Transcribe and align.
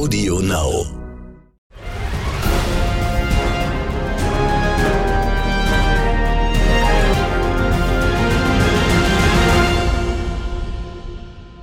Audio 0.00 0.38
Now. 0.38 0.86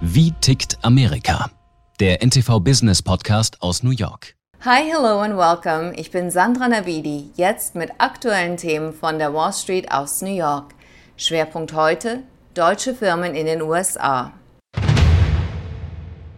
Wie 0.01 0.31
tickt 0.39 0.77
Amerika? 0.83 1.49
Der 1.99 2.21
NTV 2.21 2.59
Business 2.59 3.02
Podcast 3.02 3.59
aus 3.63 3.81
New 3.81 3.89
York. 3.89 4.36
Hi, 4.63 4.83
hello 4.83 5.21
and 5.21 5.35
welcome. 5.35 5.95
Ich 5.95 6.11
bin 6.11 6.29
Sandra 6.29 6.67
Navidi, 6.67 7.31
jetzt 7.38 7.73
mit 7.73 7.89
aktuellen 7.97 8.57
Themen 8.57 8.93
von 8.93 9.17
der 9.17 9.33
Wall 9.33 9.51
Street 9.51 9.91
aus 9.91 10.21
New 10.21 10.35
York. 10.35 10.75
Schwerpunkt 11.15 11.73
heute: 11.73 12.21
deutsche 12.54 12.93
Firmen 12.93 13.33
in 13.33 13.47
den 13.47 13.63
USA. 13.63 14.31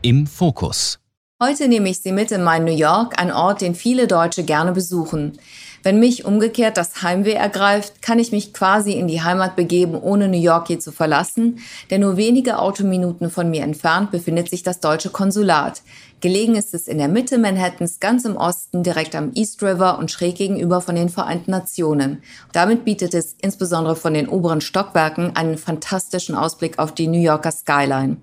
Im 0.02 0.28
Fokus. 0.28 0.98
Heute 1.42 1.70
nehme 1.70 1.88
ich 1.88 2.02
Sie 2.02 2.12
mit 2.12 2.34
in 2.34 2.44
mein 2.44 2.66
New 2.66 2.76
York, 2.76 3.18
ein 3.18 3.32
Ort, 3.32 3.62
den 3.62 3.74
viele 3.74 4.08
Deutsche 4.08 4.44
gerne 4.44 4.74
besuchen. 4.74 5.40
Wenn 5.84 5.98
mich 5.98 6.26
umgekehrt 6.26 6.76
das 6.76 7.02
Heimweh 7.02 7.32
ergreift, 7.32 8.02
kann 8.02 8.20
ich 8.20 8.34
mich 8.34 8.54
quasi 8.54 8.92
in 8.92 9.08
die 9.08 9.22
Heimat 9.22 9.56
begeben, 9.56 9.96
ohne 9.96 10.28
New 10.28 10.38
York 10.38 10.70
je 10.70 10.80
zu 10.80 10.92
verlassen, 10.92 11.60
denn 11.90 12.02
nur 12.02 12.18
wenige 12.18 12.60
Autominuten 12.60 13.30
von 13.30 13.50
mir 13.50 13.64
entfernt 13.64 14.12
befindet 14.12 14.50
sich 14.50 14.64
das 14.64 14.82
deutsche 14.82 15.12
Konsulat. 15.12 15.82
Gelegen 16.20 16.56
ist 16.56 16.74
es 16.74 16.90
in 16.90 16.98
der 16.98 17.08
Mitte 17.08 17.38
Manhattans, 17.38 18.02
ganz 18.02 18.26
im 18.26 18.36
Osten, 18.36 18.84
direkt 18.84 19.16
am 19.16 19.32
East 19.34 19.64
River 19.64 19.98
und 19.98 20.12
schräg 20.12 20.36
gegenüber 20.36 20.82
von 20.82 20.96
den 20.96 21.08
Vereinten 21.08 21.52
Nationen. 21.52 22.22
Damit 22.52 22.84
bietet 22.84 23.14
es 23.14 23.38
insbesondere 23.42 23.96
von 23.96 24.14
den 24.14 24.28
oberen 24.28 24.60
Stockwerken 24.60 25.38
einen 25.38 25.58
fantastischen 25.58 26.36
Ausblick 26.36 26.80
auf 26.80 26.94
die 26.94 27.08
New 27.08 27.22
Yorker 27.22 27.52
Skyline. 27.52 28.18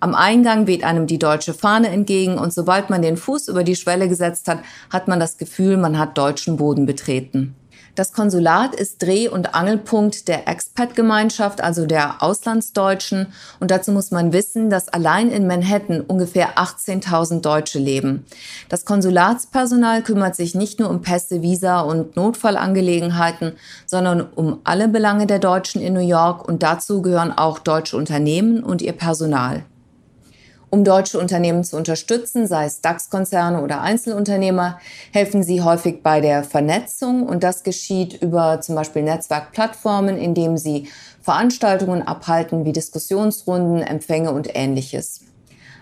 Am 0.00 0.14
Eingang 0.14 0.66
weht 0.66 0.84
einem 0.84 1.06
die 1.06 1.18
deutsche 1.18 1.54
Fahne 1.54 1.88
entgegen 1.88 2.38
und 2.38 2.52
sobald 2.52 2.90
man 2.90 3.02
den 3.02 3.16
Fuß 3.16 3.48
über 3.48 3.64
die 3.64 3.76
Schwelle 3.76 4.08
gesetzt 4.08 4.48
hat, 4.48 4.60
hat 4.90 5.08
man 5.08 5.20
das 5.20 5.38
Gefühl, 5.38 5.76
man 5.76 5.98
hat 5.98 6.18
deutschen 6.18 6.56
Boden 6.56 6.86
betreten. 6.86 7.54
Das 7.96 8.12
Konsulat 8.12 8.74
ist 8.74 9.02
Dreh- 9.02 9.28
und 9.28 9.54
Angelpunkt 9.54 10.28
der 10.28 10.46
Expat-Gemeinschaft, 10.48 11.62
also 11.62 11.86
der 11.86 12.22
Auslandsdeutschen. 12.22 13.28
Und 13.58 13.70
dazu 13.70 13.90
muss 13.90 14.10
man 14.10 14.34
wissen, 14.34 14.68
dass 14.68 14.88
allein 14.88 15.30
in 15.30 15.46
Manhattan 15.46 16.02
ungefähr 16.02 16.58
18.000 16.58 17.40
Deutsche 17.40 17.78
leben. 17.78 18.26
Das 18.68 18.84
Konsulatspersonal 18.84 20.02
kümmert 20.02 20.36
sich 20.36 20.54
nicht 20.54 20.78
nur 20.78 20.90
um 20.90 21.00
Pässe, 21.00 21.40
Visa 21.40 21.80
und 21.80 22.16
Notfallangelegenheiten, 22.16 23.52
sondern 23.86 24.20
um 24.20 24.60
alle 24.64 24.88
Belange 24.88 25.26
der 25.26 25.38
Deutschen 25.38 25.80
in 25.80 25.94
New 25.94 26.06
York. 26.06 26.46
Und 26.46 26.62
dazu 26.62 27.00
gehören 27.00 27.32
auch 27.32 27.58
deutsche 27.58 27.96
Unternehmen 27.96 28.62
und 28.62 28.82
ihr 28.82 28.92
Personal. 28.92 29.64
Um 30.68 30.82
deutsche 30.82 31.20
Unternehmen 31.20 31.62
zu 31.62 31.76
unterstützen, 31.76 32.48
sei 32.48 32.64
es 32.64 32.80
DAX-Konzerne 32.80 33.62
oder 33.62 33.82
Einzelunternehmer, 33.82 34.80
helfen 35.12 35.44
sie 35.44 35.62
häufig 35.62 36.02
bei 36.02 36.20
der 36.20 36.42
Vernetzung 36.42 37.22
und 37.22 37.44
das 37.44 37.62
geschieht 37.62 38.20
über 38.20 38.60
zum 38.60 38.74
Beispiel 38.74 39.02
Netzwerkplattformen, 39.02 40.18
indem 40.18 40.56
sie 40.56 40.88
Veranstaltungen 41.22 42.02
abhalten 42.02 42.64
wie 42.64 42.72
Diskussionsrunden, 42.72 43.80
Empfänge 43.82 44.32
und 44.32 44.56
ähnliches. 44.56 45.20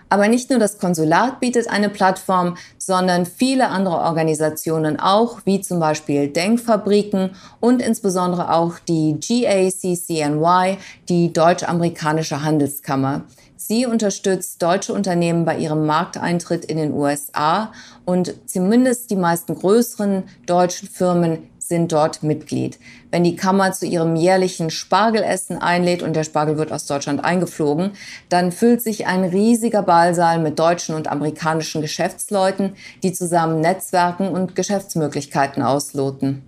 Aber 0.07 0.27
nicht 0.27 0.51
nur 0.51 0.59
das 0.59 0.77
Konsulat 0.77 1.39
bietet 1.39 1.67
eine 1.67 1.89
Plattform, 1.89 2.57
sondern 2.77 3.25
viele 3.25 3.69
andere 3.69 3.97
Organisationen 3.97 4.99
auch, 4.99 5.39
wie 5.45 5.61
zum 5.61 5.79
Beispiel 5.79 6.27
Denkfabriken 6.27 7.31
und 7.59 7.81
insbesondere 7.81 8.53
auch 8.53 8.77
die 8.87 9.17
GACCNY, 9.19 10.77
die 11.09 11.33
Deutsch-Amerikanische 11.33 12.43
Handelskammer. 12.43 13.23
Sie 13.57 13.85
unterstützt 13.85 14.61
deutsche 14.61 14.93
Unternehmen 14.93 15.45
bei 15.45 15.57
ihrem 15.57 15.85
Markteintritt 15.85 16.65
in 16.65 16.77
den 16.77 16.93
USA 16.93 17.71
und 18.03 18.33
zumindest 18.45 19.09
die 19.09 19.15
meisten 19.15 19.55
größeren 19.55 20.23
deutschen 20.45 20.89
Firmen 20.89 21.49
sind 21.67 21.91
dort 21.91 22.21
Mitglied. 22.21 22.77
Wenn 23.11 23.23
die 23.23 23.35
Kammer 23.35 23.71
zu 23.71 23.85
ihrem 23.85 24.15
jährlichen 24.15 24.69
Spargelessen 24.69 25.57
einlädt 25.57 26.03
und 26.03 26.15
der 26.15 26.23
Spargel 26.23 26.57
wird 26.57 26.71
aus 26.71 26.85
Deutschland 26.85 27.23
eingeflogen, 27.23 27.91
dann 28.29 28.51
füllt 28.51 28.81
sich 28.81 29.07
ein 29.07 29.23
riesiger 29.23 29.81
Ballsaal 29.81 30.39
mit 30.39 30.59
deutschen 30.59 30.95
und 30.95 31.07
amerikanischen 31.07 31.81
Geschäftsleuten, 31.81 32.75
die 33.03 33.13
zusammen 33.13 33.61
Netzwerken 33.61 34.27
und 34.27 34.55
Geschäftsmöglichkeiten 34.55 35.63
ausloten. 35.63 36.43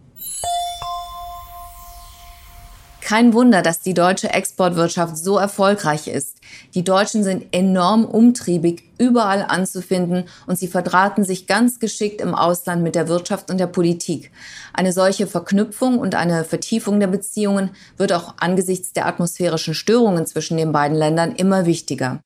Kein 3.07 3.34
Wunder, 3.34 3.62
dass 3.62 3.79
die 3.79 3.94
deutsche 3.94 4.34
Exportwirtschaft 4.34 5.16
so 5.16 5.38
erfolgreich 5.38 6.09
ist. 6.09 6.41
Die 6.73 6.84
Deutschen 6.84 7.23
sind 7.23 7.45
enorm 7.53 8.03
umtriebig, 8.03 8.84
überall 8.97 9.45
anzufinden 9.47 10.25
und 10.45 10.59
sie 10.59 10.68
verdrahten 10.68 11.23
sich 11.23 11.47
ganz 11.47 11.79
geschickt 11.79 12.19
im 12.19 12.35
Ausland 12.35 12.84
mit 12.84 12.95
der 12.95 13.07
Wirtschaft 13.07 13.50
und 13.50 13.59
der 13.62 13.68
Politik. 13.68 14.29
Eine 14.73 14.91
solche 14.91 15.25
Verknüpfung 15.25 16.00
und 16.00 16.16
eine 16.16 16.44
Vertiefung 16.44 17.00
der 17.00 17.07
Beziehungen 17.07 17.69
wird 17.95 18.12
auch 18.12 18.34
angesichts 18.41 18.91
der 18.91 19.06
atmosphärischen 19.06 19.74
Störungen 19.74 20.25
zwischen 20.25 20.57
den 20.57 20.74
beiden 20.74 20.97
Ländern 20.97 21.34
immer 21.34 21.66
wichtiger. 21.66 22.19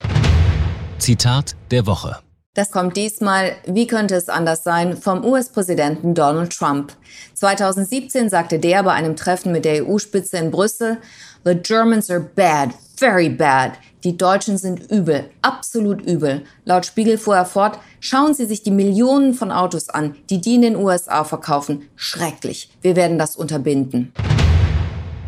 Zitat 0.98 1.56
der 1.70 1.86
Woche. 1.86 2.18
Das 2.54 2.70
kommt 2.70 2.98
diesmal, 2.98 3.54
wie 3.66 3.88
könnte 3.88 4.16
es 4.16 4.28
anders 4.28 4.66
sein, 4.66 4.98
vom 4.98 5.24
US-Präsidenten 5.24 6.14
Donald 6.14 6.52
Trump. 6.52 6.92
2017 7.36 8.30
sagte 8.30 8.60
der 8.60 8.84
bei 8.84 8.92
einem 8.92 9.16
Treffen 9.16 9.54
mit 9.54 9.64
der 9.64 9.88
EU-Spitze 9.88 10.36
in 10.36 10.52
Brüssel, 10.52 10.98
The 11.46 11.56
Germans 11.56 12.10
are 12.10 12.20
bad, 12.20 12.72
very 12.98 13.30
bad. 13.30 13.72
Die 14.04 14.18
Deutschen 14.18 14.58
sind 14.58 14.92
übel, 14.92 15.30
absolut 15.42 16.02
übel. 16.02 16.44
Laut 16.66 16.86
Spiegel 16.86 17.18
fuhr 17.18 17.38
er 17.38 17.46
fort, 17.46 17.80
schauen 18.02 18.34
Sie 18.34 18.46
sich 18.46 18.64
die 18.64 18.72
Millionen 18.72 19.34
von 19.34 19.54
Autos 19.54 19.88
an, 19.88 20.18
die 20.30 20.42
die 20.42 20.56
in 20.56 20.62
den 20.64 20.76
USA 20.76 21.24
verkaufen. 21.24 21.88
Schrecklich. 21.96 22.70
Wir 22.82 22.98
werden 22.98 23.18
das 23.18 23.38
unterbinden. 23.38 24.12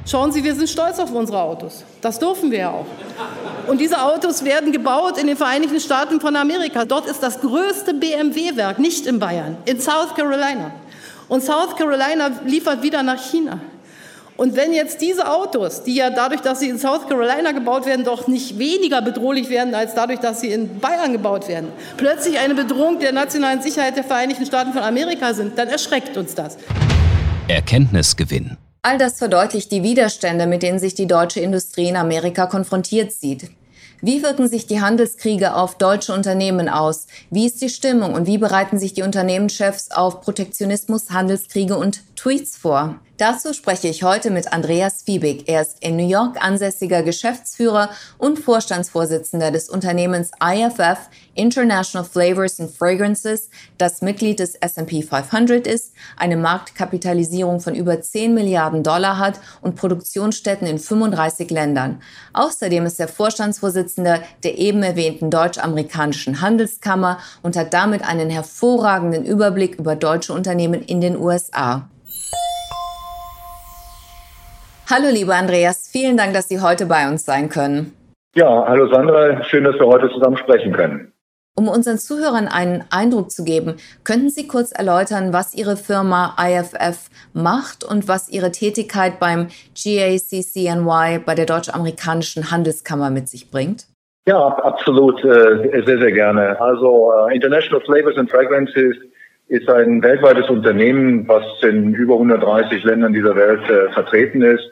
Schauen 0.06 0.34
Sie, 0.34 0.44
wir 0.44 0.54
sind 0.54 0.70
stolz 0.70 1.00
auf 1.00 1.12
unsere 1.12 1.42
Autos. 1.42 1.84
Das 2.02 2.20
dürfen 2.20 2.52
wir 2.52 2.60
ja 2.60 2.70
auch. 2.72 2.86
Und 3.68 3.80
diese 3.80 4.02
Autos 4.02 4.44
werden 4.44 4.74
gebaut 4.74 5.18
in 5.18 5.28
den 5.28 5.38
Vereinigten 5.38 5.80
Staaten 5.80 6.20
von 6.20 6.36
Amerika. 6.36 6.84
Dort 6.84 7.06
ist 7.06 7.24
das 7.24 7.40
größte 7.40 7.94
BMW-Werk, 7.94 8.80
nicht 8.80 9.06
in 9.06 9.20
Bayern, 9.20 9.58
in 9.66 9.80
South 9.80 10.14
Carolina. 10.16 10.72
Und 11.30 11.42
South 11.42 11.76
Carolina 11.78 12.32
liefert 12.46 12.84
wieder 12.84 13.02
nach 13.02 13.18
China. 13.18 13.62
Und 14.36 14.56
wenn 14.58 14.74
jetzt 14.74 15.00
diese 15.00 15.32
Autos, 15.32 15.84
die 15.84 15.96
ja 15.96 16.10
dadurch, 16.10 16.42
dass 16.42 16.60
sie 16.60 16.68
in 16.68 16.80
South 16.80 17.08
Carolina 17.08 17.52
gebaut 17.52 17.86
werden, 17.86 18.04
doch 18.04 18.28
nicht 18.28 18.58
weniger 18.58 19.02
bedrohlich 19.02 19.50
werden 19.50 19.74
als 19.74 19.94
dadurch, 19.94 20.20
dass 20.20 20.42
sie 20.42 20.52
in 20.52 20.80
Bayern 20.80 21.14
gebaut 21.14 21.48
werden, 21.48 21.70
plötzlich 21.98 22.40
eine 22.40 22.56
Bedrohung 22.56 23.00
der 23.00 23.14
nationalen 23.14 23.62
Sicherheit 23.62 23.96
der 23.96 24.04
Vereinigten 24.04 24.46
Staaten 24.46 24.74
von 24.74 24.82
Amerika 24.82 25.34
sind, 25.34 25.58
dann 25.58 25.70
erschreckt 25.70 26.18
uns 26.18 26.34
das. 26.36 26.58
Erkenntnisgewinn. 27.48 28.58
All 28.86 28.98
das 28.98 29.18
verdeutlicht 29.18 29.72
die 29.72 29.82
Widerstände, 29.82 30.46
mit 30.46 30.62
denen 30.62 30.78
sich 30.78 30.94
die 30.94 31.08
deutsche 31.08 31.40
Industrie 31.40 31.88
in 31.88 31.96
Amerika 31.96 32.48
konfrontiert 32.48 33.14
sieht. 33.14 33.50
Wie 34.02 34.22
wirken 34.22 34.50
sich 34.50 34.68
die 34.68 34.82
Handelskriege 34.82 35.56
auf 35.56 35.78
deutsche 35.78 36.14
Unternehmen 36.14 36.68
aus? 36.68 37.08
Wie 37.30 37.46
ist 37.46 37.62
die 37.62 37.70
Stimmung 37.70 38.14
und 38.14 38.28
wie 38.28 38.38
bereiten 38.38 38.78
sich 38.78 38.94
die 38.94 39.04
Unternehmenschefs 39.04 39.92
auf 39.92 40.20
Protektionismus, 40.20 41.12
Handelskriege 41.12 41.78
und 41.78 42.02
Tweets 42.18 42.58
vor? 42.58 43.00
Dazu 43.24 43.54
spreche 43.54 43.88
ich 43.88 44.04
heute 44.04 44.32
mit 44.32 44.52
Andreas 44.52 45.04
Fiebig. 45.04 45.48
Er 45.48 45.62
ist 45.62 45.78
in 45.80 45.96
New 45.96 46.06
York 46.06 46.46
ansässiger 46.46 47.04
Geschäftsführer 47.04 47.90
und 48.18 48.38
Vorstandsvorsitzender 48.38 49.50
des 49.50 49.70
Unternehmens 49.70 50.32
IFF 50.44 51.08
International 51.34 52.06
Flavors 52.06 52.60
and 52.60 52.70
Fragrances, 52.70 53.50
das 53.78 54.02
Mitglied 54.02 54.40
des 54.40 54.56
S&P 54.56 55.04
500 55.04 55.66
ist, 55.68 55.94
eine 56.18 56.36
Marktkapitalisierung 56.36 57.62
von 57.62 57.76
über 57.76 58.02
10 58.02 58.34
Milliarden 58.34 58.84
Dollar 58.84 59.18
hat 59.20 59.40
und 59.62 59.78
Produktionsstätten 59.78 60.68
in 60.68 60.78
35 60.78 61.50
Ländern. 61.50 62.02
Außerdem 62.34 62.86
ist 62.86 63.00
er 63.00 63.08
Vorstandsvorsitzender 63.08 64.20
der 64.44 64.58
eben 64.58 64.84
erwähnten 64.84 65.32
deutsch-amerikanischen 65.32 66.42
Handelskammer 66.42 67.20
und 67.42 67.56
hat 67.56 67.74
damit 67.74 68.04
einen 68.04 68.30
hervorragenden 68.30 69.24
Überblick 69.24 69.80
über 69.80 69.96
deutsche 69.96 70.34
Unternehmen 70.34 70.82
in 70.82 71.00
den 71.00 71.18
USA. 71.18 71.88
Hallo, 74.90 75.08
lieber 75.10 75.36
Andreas, 75.36 75.90
vielen 75.90 76.18
Dank, 76.18 76.34
dass 76.34 76.50
Sie 76.50 76.60
heute 76.60 76.86
bei 76.86 77.08
uns 77.08 77.24
sein 77.24 77.48
können. 77.48 77.94
Ja, 78.36 78.66
hallo 78.68 78.92
Sandra, 78.92 79.42
schön, 79.46 79.64
dass 79.64 79.76
wir 79.76 79.86
heute 79.86 80.10
zusammen 80.10 80.36
sprechen 80.36 80.74
können. 80.74 81.14
Um 81.56 81.70
unseren 81.70 81.98
Zuhörern 81.98 82.48
einen 82.48 82.84
Eindruck 82.90 83.32
zu 83.32 83.46
geben, 83.46 83.76
könnten 84.04 84.30
Sie 84.30 84.48
kurz 84.48 84.72
erläutern, 84.72 85.32
was 85.32 85.54
Ihre 85.54 85.78
Firma 85.78 86.36
IFF 86.38 87.10
macht 87.34 87.84
und 87.84 88.08
was 88.10 88.28
Ihre 88.28 88.52
Tätigkeit 88.52 89.20
beim 89.20 89.48
GACCNY 89.76 91.20
bei 91.26 91.36
der 91.36 91.46
Deutsch-Amerikanischen 91.46 92.52
Handelskammer 92.52 93.10
mit 93.10 93.30
sich 93.30 93.52
bringt? 93.52 93.86
Ja, 94.28 94.48
absolut, 94.48 95.24
äh, 95.24 95.84
sehr, 95.86 96.00
sehr 96.00 96.12
gerne. 96.12 96.60
Also 96.60 97.14
uh, 97.14 97.28
International 97.28 97.82
Flavors 97.82 98.18
and 98.18 98.30
Fragrances 98.30 98.96
ist 99.48 99.70
ein 99.70 100.02
weltweites 100.02 100.50
Unternehmen, 100.50 101.28
was 101.28 101.44
in 101.62 101.94
über 101.94 102.16
130 102.16 102.84
Ländern 102.84 103.14
dieser 103.14 103.36
Welt 103.36 103.70
äh, 103.70 103.92
vertreten 103.92 104.42
ist. 104.42 104.64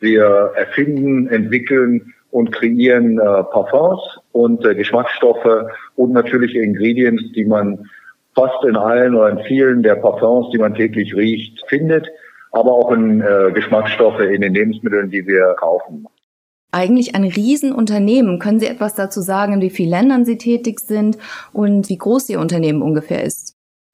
Wir 0.00 0.52
erfinden, 0.54 1.28
entwickeln 1.28 2.14
und 2.30 2.52
kreieren 2.52 3.18
äh, 3.18 3.42
Parfums 3.44 4.00
und 4.32 4.64
äh, 4.64 4.74
Geschmacksstoffe 4.74 5.72
und 5.96 6.12
natürliche 6.12 6.60
Ingredients, 6.60 7.22
die 7.34 7.44
man 7.44 7.88
fast 8.34 8.64
in 8.64 8.76
allen 8.76 9.14
oder 9.14 9.30
in 9.30 9.44
vielen 9.44 9.82
der 9.82 9.96
Parfums, 9.96 10.50
die 10.52 10.58
man 10.58 10.74
täglich 10.74 11.16
riecht, 11.16 11.64
findet, 11.68 12.06
aber 12.52 12.72
auch 12.72 12.92
in 12.92 13.20
äh, 13.20 13.50
Geschmacksstoffe 13.52 14.20
in 14.20 14.42
den 14.42 14.54
Lebensmitteln, 14.54 15.10
die 15.10 15.26
wir 15.26 15.54
kaufen. 15.58 16.06
Eigentlich 16.70 17.14
ein 17.14 17.24
Riesenunternehmen. 17.24 18.38
Können 18.38 18.60
Sie 18.60 18.66
etwas 18.66 18.94
dazu 18.94 19.22
sagen, 19.22 19.54
in 19.54 19.62
wie 19.62 19.70
vielen 19.70 19.90
Ländern 19.90 20.24
Sie 20.26 20.36
tätig 20.36 20.80
sind 20.80 21.16
und 21.54 21.88
wie 21.88 21.96
groß 21.96 22.28
Ihr 22.28 22.40
Unternehmen 22.40 22.82
ungefähr 22.82 23.24
ist? 23.24 23.47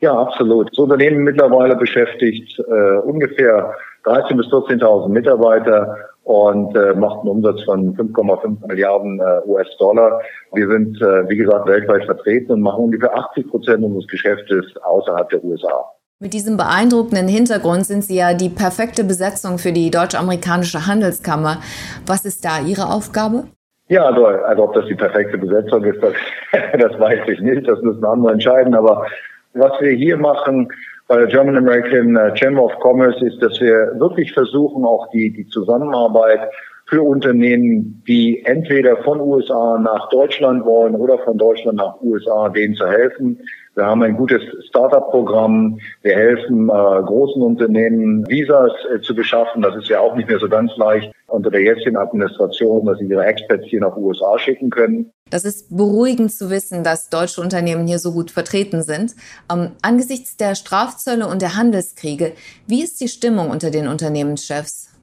Ja, 0.05 0.19
absolut. 0.19 0.71
Das 0.71 0.79
Unternehmen 0.79 1.25
mittlerweile 1.25 1.77
beschäftigt 1.77 2.59
äh, 2.59 2.99
ungefähr 3.07 3.75
13.000 4.05 4.37
bis 4.37 4.47
14.000 4.49 5.09
Mitarbeiter 5.09 5.97
und 6.25 6.77
äh, 6.77 6.93
macht 6.93 7.21
einen 7.21 7.31
Umsatz 7.31 7.63
von 7.63 7.97
5,5 7.97 8.67
Milliarden 8.67 9.19
äh, 9.19 9.49
US-Dollar. 9.49 10.21
Wir 10.53 10.69
sind, 10.69 11.01
äh, 11.01 11.27
wie 11.31 11.37
gesagt, 11.37 11.67
weltweit 11.67 12.05
vertreten 12.05 12.53
und 12.53 12.61
machen 12.61 12.85
ungefähr 12.85 13.17
80 13.17 13.49
Prozent 13.49 13.83
unseres 13.83 14.07
Geschäftes 14.09 14.67
außerhalb 14.83 15.31
der 15.31 15.43
USA. 15.43 15.87
Mit 16.21 16.35
diesem 16.35 16.59
beeindruckenden 16.59 17.27
Hintergrund 17.27 17.87
sind 17.87 18.05
Sie 18.05 18.17
ja 18.17 18.35
die 18.35 18.51
perfekte 18.51 19.05
Besetzung 19.05 19.57
für 19.57 19.73
die 19.73 19.91
deutsch-amerikanische 19.91 20.87
Handelskammer. 20.87 21.63
Was 22.07 22.27
ist 22.27 22.45
da 22.45 22.61
Ihre 22.61 22.93
Aufgabe? 22.93 23.45
Ja, 23.89 24.05
also, 24.05 24.27
also 24.27 24.65
ob 24.65 24.75
das 24.75 24.85
die 24.85 24.97
perfekte 24.97 25.39
Besetzung 25.39 25.83
ist, 25.85 26.03
das, 26.03 26.13
das 26.79 27.01
weiß 27.01 27.27
ich 27.29 27.41
nicht. 27.41 27.67
Das 27.67 27.81
müssen 27.81 28.05
andere 28.05 28.35
entscheiden. 28.35 28.75
Aber 28.75 29.07
was 29.55 29.81
wir 29.81 29.93
hier 29.93 30.17
machen, 30.17 30.69
bei 31.07 31.19
der 31.19 31.27
German 31.27 31.57
American 31.57 32.17
äh, 32.17 32.37
Chamber 32.37 32.65
of 32.65 32.73
Commerce 32.83 33.25
ist, 33.25 33.43
dass 33.43 33.61
wir 33.61 33.93
wirklich 33.99 34.33
versuchen, 34.33 34.85
auch 34.85 35.09
die, 35.11 35.33
die 35.33 35.47
Zusammenarbeit 35.49 36.51
für 36.87 37.03
Unternehmen, 37.03 38.03
die 38.07 38.45
entweder 38.45 38.97
von 38.99 39.21
USA 39.21 39.79
nach 39.79 40.09
Deutschland 40.11 40.65
wollen 40.65 40.95
oder 40.95 41.19
von 41.19 41.39
Deutschland 41.39 41.79
nach 41.79 42.01
USA, 42.01 42.49
denen 42.51 42.75
zu 42.75 42.87
helfen. 42.87 43.39
Wir 43.75 43.87
haben 43.87 44.03
ein 44.03 44.17
gutes 44.17 44.41
Startup-Programm. 44.69 45.81
Wir 46.03 46.15
helfen 46.15 46.69
äh, 46.69 46.73
großen 46.73 47.43
Unternehmen, 47.43 48.25
Visas 48.29 48.73
äh, 48.95 49.01
zu 49.01 49.15
beschaffen. 49.15 49.63
Das 49.63 49.75
ist 49.75 49.89
ja 49.89 49.99
auch 49.99 50.15
nicht 50.15 50.29
mehr 50.29 50.39
so 50.39 50.49
ganz 50.49 50.77
leicht 50.77 51.13
unter 51.27 51.51
der 51.51 51.63
jetzigen 51.63 51.97
Administration, 51.97 52.87
dass 52.87 52.99
sie 52.99 53.07
ihre 53.07 53.25
Experts 53.25 53.65
hier 53.67 53.81
nach 53.81 53.97
USA 53.97 54.39
schicken 54.39 54.71
können. 54.71 55.11
Das 55.31 55.45
ist 55.45 55.77
beruhigend 55.77 56.31
zu 56.31 56.51
wissen, 56.51 56.85
dass 56.85 57.09
deutsche 57.09 57.41
Unternehmen 57.41 57.89
hier 57.89 57.99
so 57.99 58.13
gut 58.13 58.31
vertreten 58.31 58.83
sind. 58.83 59.17
Ähm, 59.53 59.73
angesichts 59.83 60.37
der 60.37 60.55
Strafzölle 60.55 61.27
und 61.27 61.43
der 61.43 61.57
Handelskriege, 61.57 62.33
wie 62.69 62.85
ist 62.85 63.01
die 63.01 63.09
Stimmung 63.09 63.51
unter 63.51 63.71
den 63.71 63.89
Unternehmenschefs? 63.89 64.94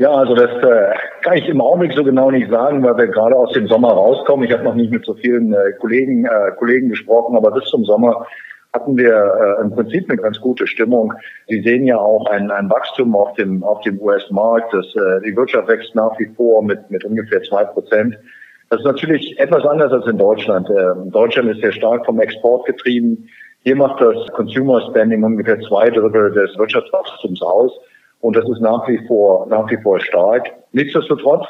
Ja, 0.00 0.12
also 0.12 0.34
das 0.34 0.50
äh, 0.62 0.94
kann 1.20 1.36
ich 1.36 1.46
im 1.46 1.60
Augenblick 1.60 1.92
so 1.92 2.02
genau 2.02 2.30
nicht 2.30 2.50
sagen, 2.50 2.82
weil 2.82 2.96
wir 2.96 3.08
gerade 3.08 3.36
aus 3.36 3.52
dem 3.52 3.66
Sommer 3.66 3.90
rauskommen. 3.90 4.46
Ich 4.46 4.52
habe 4.52 4.64
noch 4.64 4.74
nicht 4.74 4.90
mit 4.90 5.04
so 5.04 5.12
vielen 5.12 5.52
äh, 5.52 5.72
Kollegen, 5.78 6.24
äh, 6.24 6.52
Kollegen 6.56 6.88
gesprochen, 6.88 7.36
aber 7.36 7.50
bis 7.50 7.64
zum 7.64 7.84
Sommer 7.84 8.26
hatten 8.72 8.96
wir 8.96 9.12
äh, 9.12 9.60
im 9.60 9.72
Prinzip 9.72 10.08
eine 10.08 10.18
ganz 10.18 10.40
gute 10.40 10.66
Stimmung. 10.66 11.12
Sie 11.48 11.60
sehen 11.60 11.84
ja 11.84 11.98
auch 11.98 12.30
ein, 12.30 12.50
ein 12.50 12.70
Wachstum 12.70 13.14
auf 13.14 13.34
dem, 13.34 13.62
auf 13.62 13.82
dem 13.82 14.00
US-Markt. 14.00 14.72
Das, 14.72 14.86
äh, 14.86 15.20
die 15.26 15.36
Wirtschaft 15.36 15.68
wächst 15.68 15.94
nach 15.94 16.18
wie 16.18 16.30
vor 16.34 16.62
mit, 16.62 16.90
mit 16.90 17.04
ungefähr 17.04 17.42
zwei 17.42 17.64
Prozent. 17.64 18.16
Das 18.70 18.80
ist 18.80 18.86
natürlich 18.86 19.38
etwas 19.38 19.66
anders 19.66 19.92
als 19.92 20.06
in 20.06 20.16
Deutschland. 20.16 20.66
Äh, 20.70 21.10
Deutschland 21.10 21.50
ist 21.50 21.60
sehr 21.60 21.72
stark 21.72 22.06
vom 22.06 22.18
Export 22.20 22.64
getrieben. 22.64 23.28
Hier 23.64 23.76
macht 23.76 24.00
das 24.00 24.16
Consumer 24.28 24.80
Spending 24.88 25.24
ungefähr 25.24 25.60
zwei 25.60 25.90
Drittel 25.90 26.32
des 26.32 26.56
Wirtschaftswachstums 26.56 27.42
aus. 27.42 27.78
Und 28.20 28.36
das 28.36 28.48
ist 28.48 28.60
nach 28.60 28.86
wie 28.88 28.98
vor, 29.06 29.46
nach 29.48 29.70
wie 29.70 29.78
vor 29.82 30.00
stark. 30.00 30.50
Nichtsdestotrotz 30.72 31.46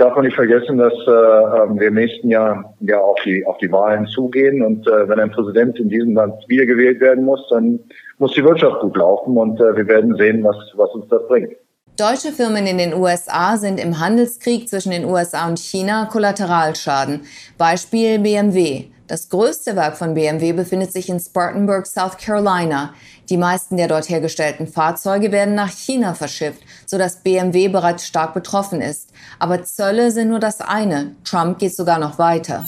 darf 0.00 0.14
man 0.16 0.24
nicht 0.24 0.34
vergessen, 0.34 0.78
dass 0.78 0.92
äh, 1.06 1.10
ähm, 1.10 1.78
wir 1.78 1.88
im 1.88 1.94
nächsten 1.94 2.28
Jahr 2.30 2.74
ja 2.80 2.98
auf 2.98 3.18
die, 3.24 3.44
auf 3.46 3.58
die 3.58 3.70
Wahlen 3.70 4.06
zugehen. 4.06 4.62
Und 4.62 4.86
äh, 4.86 5.08
wenn 5.08 5.20
ein 5.20 5.30
Präsident 5.30 5.78
in 5.78 5.88
diesem 5.88 6.14
Land 6.14 6.34
wiedergewählt 6.48 7.00
werden 7.00 7.24
muss, 7.24 7.46
dann 7.50 7.78
muss 8.18 8.32
die 8.32 8.42
Wirtschaft 8.42 8.80
gut 8.80 8.96
laufen. 8.96 9.36
Und 9.36 9.60
äh, 9.60 9.76
wir 9.76 9.86
werden 9.86 10.16
sehen, 10.16 10.42
was, 10.42 10.56
was 10.74 10.90
uns 10.90 11.06
das 11.08 11.26
bringt. 11.28 11.52
Deutsche 11.96 12.32
Firmen 12.32 12.66
in 12.66 12.78
den 12.78 12.94
USA 12.94 13.58
sind 13.58 13.78
im 13.78 14.00
Handelskrieg 14.00 14.68
zwischen 14.70 14.90
den 14.90 15.04
USA 15.04 15.46
und 15.46 15.58
China 15.58 16.08
Kollateralschaden. 16.10 17.20
Beispiel 17.58 18.18
BMW. 18.18 18.86
Das 19.06 19.28
größte 19.28 19.76
Werk 19.76 19.98
von 19.98 20.14
BMW 20.14 20.52
befindet 20.52 20.92
sich 20.92 21.10
in 21.10 21.20
Spartanburg, 21.20 21.84
South 21.84 22.16
Carolina. 22.16 22.94
Die 23.30 23.36
meisten 23.36 23.76
der 23.76 23.86
dort 23.86 24.08
hergestellten 24.08 24.66
Fahrzeuge 24.66 25.30
werden 25.30 25.54
nach 25.54 25.70
China 25.70 26.14
verschifft, 26.14 26.62
sodass 26.84 27.22
BMW 27.22 27.68
bereits 27.68 28.04
stark 28.04 28.34
betroffen 28.34 28.80
ist. 28.80 29.10
Aber 29.38 29.62
Zölle 29.62 30.10
sind 30.10 30.28
nur 30.28 30.40
das 30.40 30.60
eine. 30.60 31.14
Trump 31.24 31.60
geht 31.60 31.76
sogar 31.76 32.00
noch 32.00 32.18
weiter. 32.18 32.66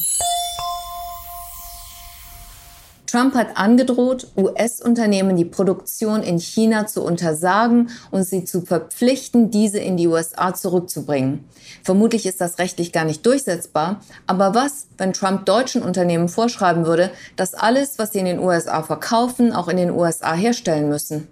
Trump 3.12 3.34
hat 3.34 3.58
angedroht, 3.58 4.28
US-Unternehmen 4.38 5.36
die 5.36 5.44
Produktion 5.44 6.22
in 6.22 6.38
China 6.38 6.86
zu 6.86 7.04
untersagen 7.04 7.90
und 8.10 8.22
sie 8.22 8.44
zu 8.44 8.62
verpflichten, 8.62 9.50
diese 9.50 9.78
in 9.78 9.98
die 9.98 10.08
USA 10.08 10.54
zurückzubringen. 10.54 11.44
Vermutlich 11.84 12.24
ist 12.24 12.40
das 12.40 12.58
rechtlich 12.58 12.90
gar 12.90 13.04
nicht 13.04 13.26
durchsetzbar. 13.26 14.00
Aber 14.26 14.54
was, 14.54 14.88
wenn 14.96 15.12
Trump 15.12 15.44
deutschen 15.44 15.82
Unternehmen 15.82 16.30
vorschreiben 16.30 16.86
würde, 16.86 17.10
dass 17.36 17.52
alles, 17.52 17.98
was 17.98 18.12
sie 18.12 18.20
in 18.20 18.24
den 18.24 18.38
USA 18.38 18.82
verkaufen, 18.82 19.52
auch 19.52 19.68
in 19.68 19.76
den 19.76 19.90
USA 19.90 20.32
herstellen 20.32 20.88
müssen? 20.88 21.28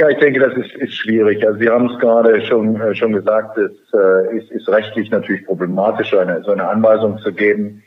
Ja, 0.00 0.08
ich 0.08 0.18
denke, 0.18 0.40
das 0.40 0.54
ist, 0.56 0.74
ist 0.74 0.94
schwierig. 0.94 1.46
Also 1.46 1.60
Sie 1.60 1.68
haben 1.68 1.88
es 1.88 2.00
gerade 2.00 2.44
schon, 2.46 2.80
äh, 2.80 2.96
schon 2.96 3.12
gesagt, 3.12 3.56
es 3.58 3.70
äh, 3.94 4.38
ist, 4.38 4.50
ist 4.50 4.68
rechtlich 4.68 5.08
natürlich 5.12 5.46
problematisch, 5.46 6.12
eine, 6.14 6.42
so 6.42 6.50
eine 6.50 6.68
Anweisung 6.68 7.18
zu 7.18 7.32
geben. 7.32 7.84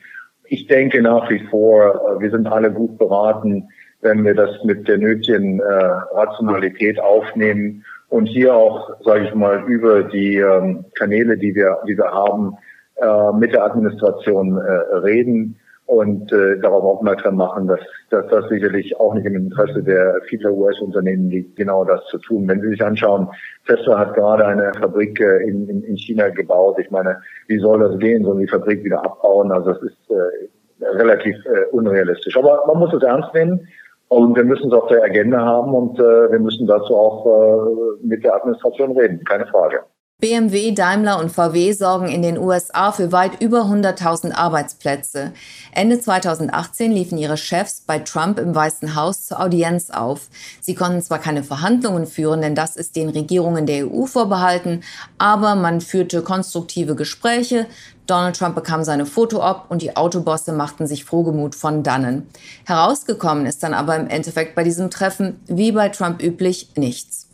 Ich 0.47 0.67
denke 0.67 1.01
nach 1.01 1.29
wie 1.29 1.39
vor, 1.49 2.17
äh, 2.17 2.21
wir 2.21 2.31
sind 2.31 2.47
alle 2.47 2.71
gut 2.71 2.97
beraten, 2.97 3.67
wenn 4.01 4.23
wir 4.23 4.35
das 4.35 4.63
mit 4.63 4.87
der 4.87 4.97
nötigen 4.97 5.59
äh, 5.59 5.63
Rationalität 5.63 6.99
aufnehmen 6.99 7.83
und 8.09 8.27
hier 8.27 8.53
auch, 8.53 8.95
sage 9.03 9.25
ich 9.25 9.33
mal, 9.33 9.63
über 9.67 10.03
die 10.03 10.37
ähm, 10.37 10.85
Kanäle, 10.93 11.37
die 11.37 11.55
wir, 11.55 11.79
die 11.87 11.97
wir 11.97 12.11
haben, 12.11 12.55
äh, 12.95 13.31
mit 13.33 13.53
der 13.53 13.65
Administration 13.65 14.57
äh, 14.57 14.95
reden 14.97 15.59
und 15.87 16.31
äh, 16.31 16.59
darauf 16.59 16.83
aufmerksam 16.83 17.35
machen, 17.35 17.67
dass, 17.67 17.79
dass 18.09 18.27
das 18.27 18.49
sicherlich 18.49 18.99
auch 18.99 19.13
nicht 19.13 19.25
im 19.25 19.35
Interesse 19.35 19.83
der 19.83 20.19
vieler 20.27 20.51
US-Unternehmen 20.51 21.29
liegt, 21.29 21.55
genau 21.55 21.83
das 21.83 22.03
zu 22.07 22.17
tun. 22.17 22.47
Wenn 22.47 22.61
Sie 22.61 22.69
sich 22.69 22.83
anschauen, 22.83 23.29
Tesla 23.67 23.99
hat 23.99 24.15
gerade 24.15 24.45
eine 24.45 24.71
Fabrik 24.79 25.19
äh, 25.19 25.47
in, 25.47 25.69
in, 25.69 25.83
in 25.83 25.97
China 25.97 26.29
gebaut. 26.29 26.77
Ich 26.79 26.89
meine, 26.89 27.21
wie 27.47 27.59
soll 27.59 27.79
das 27.79 27.99
gehen? 27.99 28.23
Sollen 28.23 28.39
die 28.39 28.47
Fabrik 28.47 28.83
wieder 28.83 29.03
abbauen? 29.05 29.51
Also 29.51 29.73
das 29.73 29.81
ist 29.83 30.09
äh, 30.09 30.85
relativ 30.97 31.35
äh, 31.45 31.65
unrealistisch. 31.71 32.35
Aber 32.37 32.63
man 32.67 32.79
muss 32.79 32.93
es 32.93 33.03
ernst 33.03 33.33
nehmen. 33.33 33.67
Und 34.07 34.35
wir 34.35 34.43
müssen 34.43 34.71
es 34.71 34.73
auf 34.73 34.87
der 34.87 35.03
Agenda 35.03 35.39
haben 35.39 35.73
und 35.73 35.99
äh, 35.99 36.31
wir 36.31 36.39
müssen 36.39 36.67
dazu 36.67 36.95
auch 36.95 37.25
äh, 37.25 38.05
mit 38.05 38.23
der 38.23 38.35
Administration 38.35 38.95
reden, 38.95 39.23
keine 39.23 39.47
Frage. 39.47 39.79
BMW, 40.21 40.71
Daimler 40.71 41.19
und 41.19 41.29
VW 41.29 41.73
sorgen 41.73 42.07
in 42.07 42.21
den 42.21 42.37
USA 42.37 42.93
für 42.93 43.11
weit 43.11 43.41
über 43.41 43.63
100.000 43.63 44.31
Arbeitsplätze. 44.31 45.33
Ende 45.73 45.99
2018 45.99 46.89
liefen 46.93 47.17
ihre 47.17 47.35
Chefs 47.35 47.81
bei 47.81 47.99
Trump 47.99 48.39
im 48.39 48.55
Weißen 48.55 48.95
Haus 48.95 49.25
zur 49.25 49.41
Audienz 49.41 49.89
auf. 49.89 50.29
Sie 50.61 50.73
konnten 50.73 51.01
zwar 51.01 51.19
keine 51.19 51.43
Verhandlungen 51.43 52.07
führen, 52.07 52.39
denn 52.39 52.55
das 52.55 52.77
ist 52.77 52.95
den 52.95 53.09
Regierungen 53.09 53.65
der 53.65 53.91
EU 53.91 54.05
vorbehalten, 54.05 54.83
aber 55.17 55.55
man 55.55 55.81
führte 55.81 56.21
konstruktive 56.21 56.95
Gespräche. 56.95 57.67
Donald 58.07 58.37
Trump 58.37 58.55
bekam 58.55 58.85
seine 58.85 59.05
Foto-Op 59.05 59.65
und 59.67 59.81
die 59.81 59.97
Autobosse 59.97 60.53
machten 60.53 60.87
sich 60.87 61.03
frohgemut 61.03 61.55
von 61.55 61.83
dannen. 61.83 62.25
Herausgekommen 62.65 63.45
ist 63.45 63.63
dann 63.63 63.73
aber 63.73 63.97
im 63.97 64.07
Endeffekt 64.07 64.55
bei 64.55 64.63
diesem 64.63 64.89
Treffen, 64.89 65.41
wie 65.47 65.73
bei 65.73 65.89
Trump 65.89 66.23
üblich, 66.23 66.69
nichts. 66.77 67.27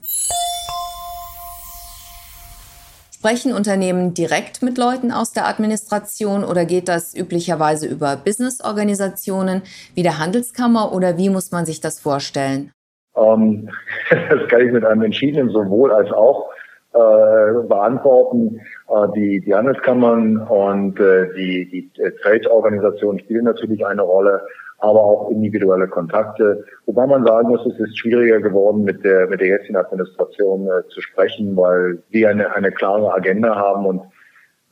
Sprechen 3.21 3.53
Unternehmen 3.53 4.15
direkt 4.15 4.63
mit 4.63 4.79
Leuten 4.79 5.11
aus 5.11 5.31
der 5.31 5.47
Administration 5.47 6.43
oder 6.43 6.65
geht 6.65 6.87
das 6.87 7.15
üblicherweise 7.15 7.85
über 7.85 8.15
Businessorganisationen 8.15 9.61
wie 9.93 10.01
der 10.01 10.17
Handelskammer 10.17 10.91
oder 10.91 11.19
wie 11.19 11.29
muss 11.29 11.51
man 11.51 11.67
sich 11.67 11.79
das 11.81 11.99
vorstellen? 11.99 12.71
Ähm, 13.15 13.69
das 14.09 14.49
kann 14.49 14.61
ich 14.61 14.71
mit 14.71 14.83
einem 14.83 15.03
entschiedenen 15.03 15.51
sowohl 15.51 15.91
als 15.91 16.11
auch 16.11 16.49
äh, 16.93 17.67
beantworten. 17.67 18.59
Äh, 18.89 19.07
die, 19.15 19.39
die 19.41 19.53
Handelskammern 19.53 20.37
und 20.39 20.99
äh, 20.99 21.31
die, 21.35 21.69
die 21.69 21.91
Trade-Organisationen 22.23 23.19
spielen 23.19 23.45
natürlich 23.45 23.85
eine 23.85 24.01
Rolle 24.01 24.41
aber 24.81 24.99
auch 24.99 25.29
individuelle 25.29 25.87
Kontakte. 25.87 26.65
Wobei 26.85 27.05
man 27.05 27.25
sagen 27.25 27.49
muss, 27.49 27.65
es 27.65 27.79
ist 27.79 27.97
schwieriger 27.97 28.41
geworden, 28.41 28.83
mit 28.83 29.03
der, 29.03 29.27
mit 29.27 29.39
der 29.39 29.47
jetzigen 29.47 29.77
Administration 29.77 30.67
äh, 30.67 30.87
zu 30.89 31.01
sprechen, 31.01 31.55
weil 31.55 31.99
die 32.11 32.25
eine, 32.25 32.53
eine 32.55 32.71
klare 32.71 33.13
Agenda 33.13 33.55
haben 33.55 33.85
und 33.85 34.01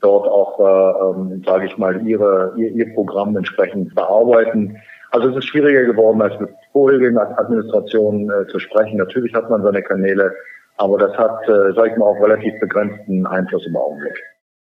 dort 0.01 0.27
auch, 0.27 0.59
äh, 0.59 1.19
ähm, 1.19 1.43
sage 1.45 1.67
ich 1.67 1.77
mal, 1.77 2.05
ihre, 2.07 2.53
ihr, 2.57 2.71
ihr 2.71 2.93
Programm 2.93 3.37
entsprechend 3.37 3.93
bearbeiten. 3.93 4.77
Also 5.11 5.29
es 5.29 5.37
ist 5.37 5.45
schwieriger 5.45 5.83
geworden, 5.83 6.21
als 6.21 6.39
mit 6.39 6.49
vorherigen 6.71 7.17
Administrationen 7.17 8.29
äh, 8.29 8.47
zu 8.47 8.59
sprechen. 8.59 8.97
Natürlich 8.97 9.33
hat 9.35 9.49
man 9.49 9.61
seine 9.61 9.83
Kanäle, 9.83 10.33
aber 10.77 10.97
das 10.97 11.15
hat, 11.17 11.47
äh, 11.47 11.73
sage 11.73 11.91
ich 11.91 11.97
mal, 11.97 12.05
auch 12.05 12.21
relativ 12.21 12.59
begrenzten 12.59 13.27
Einfluss 13.27 13.65
im 13.67 13.75
Augenblick. 13.75 14.19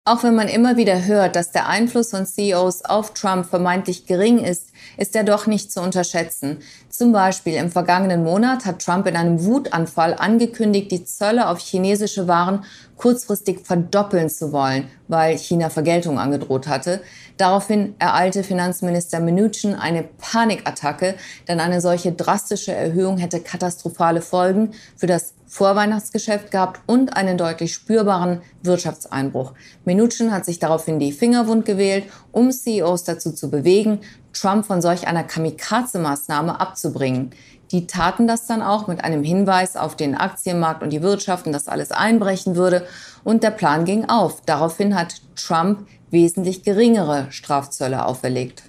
Auch 0.08 0.22
wenn 0.22 0.36
man 0.36 0.46
immer 0.46 0.76
wieder 0.76 1.04
hört, 1.04 1.34
dass 1.34 1.50
der 1.50 1.66
Einfluss 1.68 2.10
von 2.10 2.26
CEOs 2.26 2.84
auf 2.84 3.12
Trump 3.12 3.44
vermeintlich 3.44 4.06
gering 4.06 4.38
ist, 4.38 4.68
ist 4.98 5.16
er 5.16 5.24
doch 5.24 5.48
nicht 5.48 5.72
zu 5.72 5.80
unterschätzen. 5.80 6.58
Zum 6.88 7.10
Beispiel 7.10 7.54
im 7.54 7.72
vergangenen 7.72 8.22
Monat 8.22 8.66
hat 8.66 8.84
Trump 8.84 9.08
in 9.08 9.16
einem 9.16 9.44
Wutanfall 9.44 10.14
angekündigt, 10.14 10.92
die 10.92 11.04
Zölle 11.04 11.48
auf 11.48 11.58
chinesische 11.58 12.28
Waren 12.28 12.64
kurzfristig 12.96 13.60
verdoppeln 13.60 14.28
zu 14.28 14.52
wollen, 14.52 14.88
weil 15.08 15.36
China 15.38 15.70
Vergeltung 15.70 16.18
angedroht 16.18 16.66
hatte. 16.66 17.00
Daraufhin 17.36 17.94
ereilte 17.98 18.42
Finanzminister 18.42 19.20
Mnuchin 19.20 19.74
eine 19.74 20.02
Panikattacke, 20.02 21.14
denn 21.46 21.60
eine 21.60 21.80
solche 21.80 22.12
drastische 22.12 22.72
Erhöhung 22.72 23.18
hätte 23.18 23.40
katastrophale 23.40 24.22
Folgen 24.22 24.72
für 24.96 25.06
das 25.06 25.34
Vorweihnachtsgeschäft 25.46 26.50
gehabt 26.50 26.80
und 26.86 27.16
einen 27.16 27.38
deutlich 27.38 27.72
spürbaren 27.72 28.40
Wirtschaftseinbruch. 28.62 29.52
Mnuchin 29.84 30.32
hat 30.32 30.44
sich 30.44 30.58
daraufhin 30.58 30.98
die 30.98 31.12
Finger 31.12 31.46
wund 31.46 31.64
gewählt, 31.64 32.04
um 32.32 32.50
CEOs 32.50 33.04
dazu 33.04 33.32
zu 33.32 33.50
bewegen, 33.50 34.00
Trump 34.32 34.66
von 34.66 34.82
solch 34.82 35.06
einer 35.06 35.22
Kamikaze-Maßnahme 35.22 36.60
abzubringen. 36.60 37.30
Die 37.72 37.86
taten 37.86 38.26
das 38.28 38.46
dann 38.46 38.62
auch 38.62 38.86
mit 38.86 39.02
einem 39.02 39.24
Hinweis 39.24 39.76
auf 39.76 39.96
den 39.96 40.14
Aktienmarkt 40.14 40.82
und 40.82 40.90
die 40.90 41.02
Wirtschaft 41.02 41.46
und 41.46 41.52
dass 41.52 41.68
alles 41.68 41.90
einbrechen 41.90 42.56
würde. 42.56 42.86
Und 43.24 43.42
der 43.42 43.50
Plan 43.50 43.84
ging 43.84 44.08
auf. 44.08 44.40
Daraufhin 44.46 44.94
hat 44.94 45.16
Trump 45.34 45.86
wesentlich 46.10 46.62
geringere 46.62 47.26
Strafzölle 47.30 48.06
auferlegt. 48.06 48.62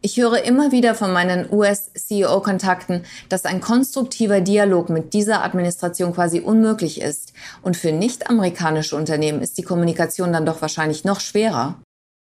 Ich 0.00 0.18
höre 0.20 0.44
immer 0.44 0.70
wieder 0.70 0.94
von 0.94 1.14
meinen 1.14 1.50
US-CEO-Kontakten, 1.50 3.04
dass 3.30 3.46
ein 3.46 3.62
konstruktiver 3.62 4.42
Dialog 4.42 4.90
mit 4.90 5.14
dieser 5.14 5.42
Administration 5.42 6.12
quasi 6.12 6.40
unmöglich 6.40 7.00
ist. 7.00 7.32
Und 7.62 7.78
für 7.78 7.90
nicht-amerikanische 7.90 8.96
Unternehmen 8.96 9.40
ist 9.40 9.56
die 9.56 9.62
Kommunikation 9.62 10.30
dann 10.30 10.44
doch 10.44 10.60
wahrscheinlich 10.60 11.06
noch 11.06 11.20
schwerer. 11.20 11.76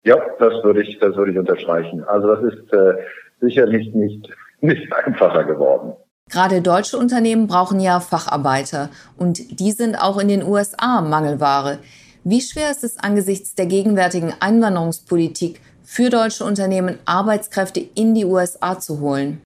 Ja, 0.04 0.18
das 0.40 0.62
würde 0.62 0.84
ich, 0.84 1.00
das 1.00 1.16
würde 1.16 1.32
ich 1.32 1.38
unterstreichen. 1.38 2.04
Also 2.04 2.36
das 2.36 2.54
ist 2.54 2.74
äh, 2.74 2.96
sicherlich 3.42 3.94
nicht, 3.94 4.30
nicht 4.62 4.94
einfacher 4.94 5.44
geworden. 5.44 5.94
Gerade 6.32 6.62
deutsche 6.62 6.98
Unternehmen 6.98 7.48
brauchen 7.48 7.80
ja 7.80 8.00
Facharbeiter 8.00 8.90
und 9.18 9.60
die 9.60 9.72
sind 9.72 9.96
auch 9.96 10.20
in 10.20 10.28
den 10.28 10.44
USA 10.44 11.02
Mangelware. 11.02 11.80
Wie 12.24 12.42
schwer 12.42 12.70
ist 12.70 12.84
es 12.84 13.00
angesichts 13.00 13.56
der 13.56 13.66
gegenwärtigen 13.66 14.34
Einwanderungspolitik 14.40 15.60
für 15.84 16.10
deutsche 16.10 16.44
Unternehmen 16.44 17.00
Arbeitskräfte 17.06 17.82
in 17.96 18.14
die 18.14 18.26
USA 18.26 18.78
zu 18.78 19.00
holen? 19.00 19.42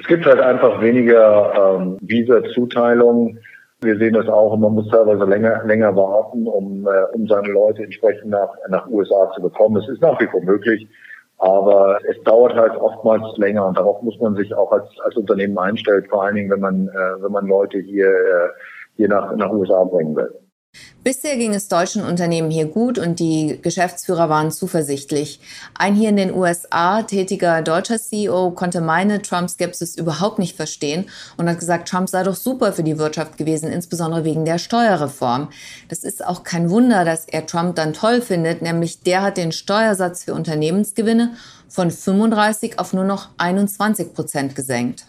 Es 0.00 0.06
gibt 0.06 0.26
halt 0.26 0.40
einfach 0.40 0.80
weniger 0.80 1.78
ähm, 1.78 1.98
Visa-Zuteilungen. 2.00 3.38
Wir 3.80 3.96
sehen 3.98 4.14
das 4.14 4.26
auch 4.26 4.52
und 4.54 4.60
man 4.60 4.74
muss 4.74 4.88
teilweise 4.90 5.24
länger, 5.24 5.62
länger 5.64 5.94
warten, 5.94 6.46
um, 6.48 6.86
äh, 6.86 7.16
um 7.16 7.28
seine 7.28 7.48
Leute 7.48 7.84
entsprechend 7.84 8.30
nach, 8.30 8.50
nach 8.68 8.88
USA 8.88 9.30
zu 9.34 9.42
bekommen. 9.42 9.76
Es 9.76 9.88
ist 9.88 10.02
nach 10.02 10.20
wie 10.20 10.26
vor 10.26 10.42
möglich, 10.42 10.88
aber 11.42 11.98
es 12.08 12.22
dauert 12.22 12.54
halt 12.54 12.76
oftmals 12.76 13.36
länger 13.36 13.66
und 13.66 13.76
darauf 13.76 14.00
muss 14.02 14.16
man 14.20 14.36
sich 14.36 14.54
auch 14.54 14.70
als, 14.70 14.86
als 15.04 15.16
Unternehmen 15.16 15.58
einstellen, 15.58 16.06
vor 16.08 16.22
allen 16.22 16.36
Dingen, 16.36 16.50
wenn 16.52 16.60
man, 16.60 16.86
äh, 16.86 17.20
wenn 17.20 17.32
man 17.32 17.48
Leute 17.48 17.80
hier, 17.80 18.06
äh, 18.06 18.48
hier 18.96 19.08
nach, 19.08 19.34
nach 19.34 19.50
USA 19.50 19.82
bringen 19.82 20.14
will. 20.14 20.32
Bisher 21.04 21.36
ging 21.36 21.52
es 21.52 21.66
deutschen 21.66 22.04
Unternehmen 22.04 22.48
hier 22.52 22.66
gut 22.66 22.96
und 22.96 23.18
die 23.18 23.58
Geschäftsführer 23.60 24.28
waren 24.28 24.52
zuversichtlich. 24.52 25.40
Ein 25.74 25.96
hier 25.96 26.10
in 26.10 26.16
den 26.16 26.32
USA 26.32 27.02
tätiger 27.02 27.60
deutscher 27.60 27.98
CEO 27.98 28.52
konnte 28.52 28.80
meine 28.80 29.20
Trump-Skepsis 29.20 29.96
überhaupt 29.96 30.38
nicht 30.38 30.54
verstehen 30.54 31.06
und 31.36 31.48
hat 31.48 31.58
gesagt, 31.58 31.88
Trump 31.88 32.08
sei 32.08 32.22
doch 32.22 32.36
super 32.36 32.72
für 32.72 32.84
die 32.84 32.98
Wirtschaft 32.98 33.36
gewesen, 33.36 33.72
insbesondere 33.72 34.24
wegen 34.24 34.44
der 34.44 34.58
Steuerreform. 34.58 35.48
Das 35.88 36.04
ist 36.04 36.24
auch 36.24 36.44
kein 36.44 36.70
Wunder, 36.70 37.04
dass 37.04 37.24
er 37.26 37.46
Trump 37.46 37.74
dann 37.74 37.94
toll 37.94 38.22
findet, 38.22 38.62
nämlich 38.62 39.00
der 39.00 39.22
hat 39.22 39.38
den 39.38 39.50
Steuersatz 39.50 40.22
für 40.22 40.34
Unternehmensgewinne 40.34 41.34
von 41.68 41.90
35 41.90 42.78
auf 42.78 42.92
nur 42.92 43.04
noch 43.04 43.30
21 43.38 44.14
Prozent 44.14 44.54
gesenkt. 44.54 45.06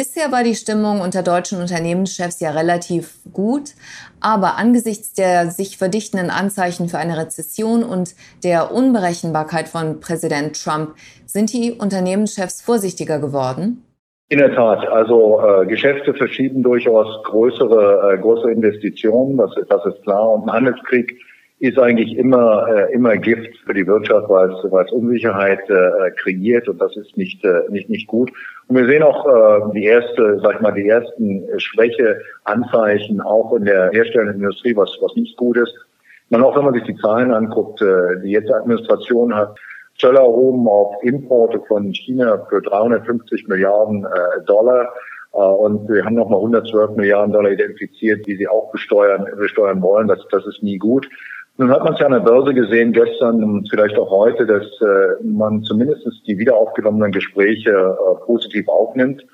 Bisher 0.00 0.32
war 0.32 0.44
die 0.44 0.54
Stimmung 0.54 1.02
unter 1.02 1.22
deutschen 1.22 1.60
Unternehmenschefs 1.60 2.40
ja 2.40 2.52
relativ 2.52 3.18
gut, 3.34 3.74
aber 4.18 4.56
angesichts 4.56 5.12
der 5.12 5.50
sich 5.50 5.76
verdichtenden 5.76 6.30
Anzeichen 6.30 6.88
für 6.88 6.96
eine 6.96 7.18
Rezession 7.18 7.82
und 7.82 8.14
der 8.42 8.72
Unberechenbarkeit 8.72 9.68
von 9.68 10.00
Präsident 10.00 10.58
Trump 10.58 10.94
sind 11.26 11.52
die 11.52 11.72
Unternehmenschefs 11.72 12.62
vorsichtiger 12.62 13.18
geworden? 13.18 13.84
In 14.30 14.38
der 14.38 14.54
Tat, 14.54 14.88
also 14.88 15.38
äh, 15.42 15.66
Geschäfte 15.66 16.14
verschieben 16.14 16.62
durchaus 16.62 17.22
größere, 17.24 18.14
äh, 18.14 18.18
größere 18.22 18.52
Investitionen, 18.52 19.36
das, 19.36 19.50
das 19.68 19.84
ist 19.84 20.02
klar. 20.04 20.30
Und 20.30 20.48
ein 20.48 20.52
Handelskrieg 20.52 21.14
ist 21.60 21.78
eigentlich 21.78 22.16
immer 22.16 22.66
äh, 22.68 22.92
immer 22.92 23.16
Gift 23.16 23.56
für 23.64 23.74
die 23.74 23.86
Wirtschaft, 23.86 24.28
weil 24.28 24.50
es, 24.50 24.70
weil 24.70 24.86
es 24.86 24.92
Unsicherheit 24.92 25.60
äh, 25.68 26.10
kreiert 26.16 26.68
und 26.68 26.80
das 26.80 26.96
ist 26.96 27.16
nicht 27.16 27.44
äh, 27.44 27.62
nicht 27.68 27.88
nicht 27.88 28.06
gut. 28.06 28.32
Und 28.66 28.76
wir 28.76 28.86
sehen 28.86 29.02
auch 29.02 29.26
äh, 29.26 29.72
die 29.74 29.84
erste, 29.84 30.40
sag 30.42 30.56
ich 30.56 30.60
mal, 30.60 30.72
die 30.72 30.88
ersten 30.88 31.44
Schwächeanzeichen 31.58 33.20
auch 33.20 33.54
in 33.54 33.66
der 33.66 33.90
herstellenden 33.90 34.36
Industrie, 34.36 34.74
was 34.74 34.96
was 35.00 35.14
nicht 35.16 35.36
gut 35.36 35.58
ist. 35.58 35.74
Man 36.30 36.42
auch 36.42 36.56
wenn 36.56 36.64
man 36.64 36.74
sich 36.74 36.84
die 36.84 36.96
Zahlen 36.96 37.32
anguckt, 37.32 37.82
äh, 37.82 38.20
die 38.22 38.30
jetzt 38.30 38.50
Administration 38.50 39.34
hat 39.34 39.56
Zölle 40.00 40.18
erhoben 40.18 40.66
auf 40.66 41.02
Importe 41.02 41.60
von 41.68 41.92
China 41.92 42.46
für 42.48 42.62
350 42.62 43.48
Milliarden 43.48 44.04
äh, 44.04 44.44
Dollar. 44.46 44.92
Äh, 45.32 45.38
und 45.38 45.88
wir 45.88 46.04
haben 46.04 46.14
nochmal 46.14 46.40
112 46.40 46.96
Milliarden 46.96 47.32
Dollar 47.32 47.50
identifiziert, 47.50 48.26
die 48.26 48.36
sie 48.36 48.48
auch 48.48 48.72
besteuern, 48.72 49.26
besteuern 49.36 49.82
wollen. 49.82 50.08
Das, 50.08 50.20
das 50.30 50.46
ist 50.46 50.62
nie 50.62 50.78
gut. 50.78 51.08
Nun 51.60 51.70
hat 51.72 51.84
man 51.84 51.92
es 51.92 52.00
ja 52.00 52.06
an 52.06 52.12
der 52.12 52.20
Börse 52.20 52.54
gesehen, 52.54 52.94
gestern 52.94 53.44
und 53.44 53.68
vielleicht 53.68 53.98
auch 53.98 54.10
heute, 54.10 54.46
dass 54.46 54.64
äh, 54.80 55.22
man 55.22 55.62
zumindest 55.62 56.06
die 56.26 56.38
wieder 56.38 56.56
aufgenommenen 56.56 57.12
Gespräche 57.12 57.70
äh, 57.70 58.24
positiv 58.24 58.66
aufnimmt. 58.66 59.26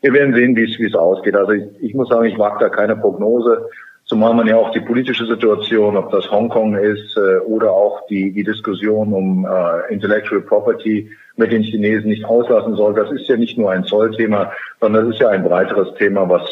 Wir 0.00 0.12
werden 0.12 0.32
sehen, 0.32 0.54
wie 0.54 0.86
es 0.86 0.94
ausgeht. 0.94 1.34
Also 1.34 1.50
ich, 1.50 1.64
ich 1.80 1.92
muss 1.94 2.08
sagen, 2.08 2.26
ich 2.26 2.38
wage 2.38 2.60
da 2.60 2.68
keine 2.68 2.94
Prognose, 2.94 3.68
zumal 4.04 4.32
man 4.32 4.46
ja 4.46 4.58
auch 4.58 4.70
die 4.70 4.78
politische 4.78 5.26
Situation, 5.26 5.96
ob 5.96 6.12
das 6.12 6.30
Hongkong 6.30 6.76
ist 6.76 7.16
äh, 7.16 7.38
oder 7.38 7.72
auch 7.72 8.06
die, 8.06 8.30
die 8.30 8.44
Diskussion 8.44 9.12
um 9.12 9.44
Intellectual 9.88 10.40
Property 10.42 11.10
mit 11.34 11.50
den 11.50 11.64
Chinesen 11.64 12.10
nicht 12.10 12.24
auslassen 12.24 12.76
soll. 12.76 12.94
Das 12.94 13.10
ist 13.10 13.26
ja 13.26 13.36
nicht 13.36 13.58
nur 13.58 13.72
ein 13.72 13.82
Zollthema, 13.82 14.52
sondern 14.80 15.06
das 15.06 15.16
ist 15.16 15.20
ja 15.20 15.30
ein 15.30 15.42
breiteres 15.42 15.92
Thema, 15.94 16.28
was, 16.28 16.42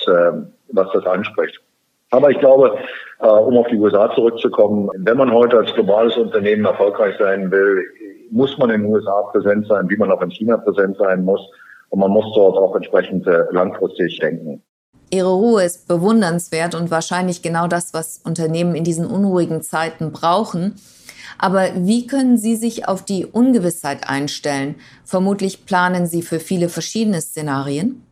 was 0.72 0.90
das 0.92 1.06
anspricht. 1.06 1.60
Aber 2.10 2.30
ich 2.30 2.38
glaube, 2.38 2.76
äh, 3.20 3.26
um 3.26 3.56
auf 3.56 3.68
die 3.68 3.76
USA 3.76 4.12
zurückzukommen, 4.14 4.88
wenn 4.96 5.16
man 5.16 5.32
heute 5.32 5.58
als 5.58 5.72
globales 5.74 6.16
Unternehmen 6.16 6.64
erfolgreich 6.64 7.14
sein 7.18 7.50
will, 7.50 7.84
muss 8.30 8.56
man 8.58 8.70
in 8.70 8.82
den 8.82 8.92
USA 8.92 9.22
präsent 9.32 9.66
sein, 9.68 9.88
wie 9.88 9.96
man 9.96 10.10
auch 10.10 10.22
in 10.22 10.30
China 10.30 10.56
präsent 10.56 10.96
sein 10.98 11.24
muss. 11.24 11.40
Und 11.88 12.00
man 12.00 12.10
muss 12.10 12.26
dort 12.34 12.56
auch 12.56 12.74
entsprechend 12.76 13.26
äh, 13.26 13.44
langfristig 13.50 14.18
denken. 14.18 14.62
Ihre 15.10 15.32
Ruhe 15.32 15.64
ist 15.64 15.88
bewundernswert 15.88 16.76
und 16.76 16.92
wahrscheinlich 16.92 17.42
genau 17.42 17.66
das, 17.66 17.92
was 17.92 18.20
Unternehmen 18.24 18.76
in 18.76 18.84
diesen 18.84 19.06
unruhigen 19.06 19.60
Zeiten 19.60 20.12
brauchen. 20.12 20.76
Aber 21.36 21.68
wie 21.74 22.06
können 22.06 22.36
Sie 22.36 22.54
sich 22.54 22.86
auf 22.86 23.04
die 23.04 23.26
Ungewissheit 23.26 24.08
einstellen? 24.08 24.76
Vermutlich 25.04 25.66
planen 25.66 26.06
Sie 26.06 26.22
für 26.22 26.38
viele 26.38 26.68
verschiedene 26.68 27.20
Szenarien. 27.20 28.04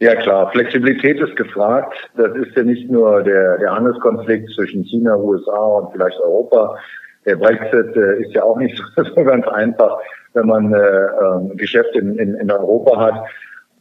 Ja 0.00 0.14
klar, 0.14 0.50
Flexibilität 0.50 1.20
ist 1.20 1.36
gefragt. 1.36 1.94
Das 2.16 2.34
ist 2.34 2.56
ja 2.56 2.62
nicht 2.62 2.90
nur 2.90 3.22
der, 3.22 3.58
der 3.58 3.70
Handelskonflikt 3.70 4.50
zwischen 4.54 4.82
China, 4.82 5.14
USA 5.16 5.58
und 5.58 5.92
vielleicht 5.92 6.18
Europa. 6.20 6.78
Der 7.26 7.36
Brexit 7.36 7.94
äh, 7.96 8.22
ist 8.22 8.32
ja 8.32 8.42
auch 8.42 8.56
nicht 8.56 8.82
so, 8.96 9.04
so 9.04 9.24
ganz 9.24 9.46
einfach, 9.48 9.98
wenn 10.32 10.46
man 10.46 10.72
äh, 10.72 10.78
äh, 10.78 11.54
Geschäfte 11.56 11.98
in, 11.98 12.16
in, 12.16 12.34
in 12.34 12.50
Europa 12.50 12.98
hat. 12.98 13.26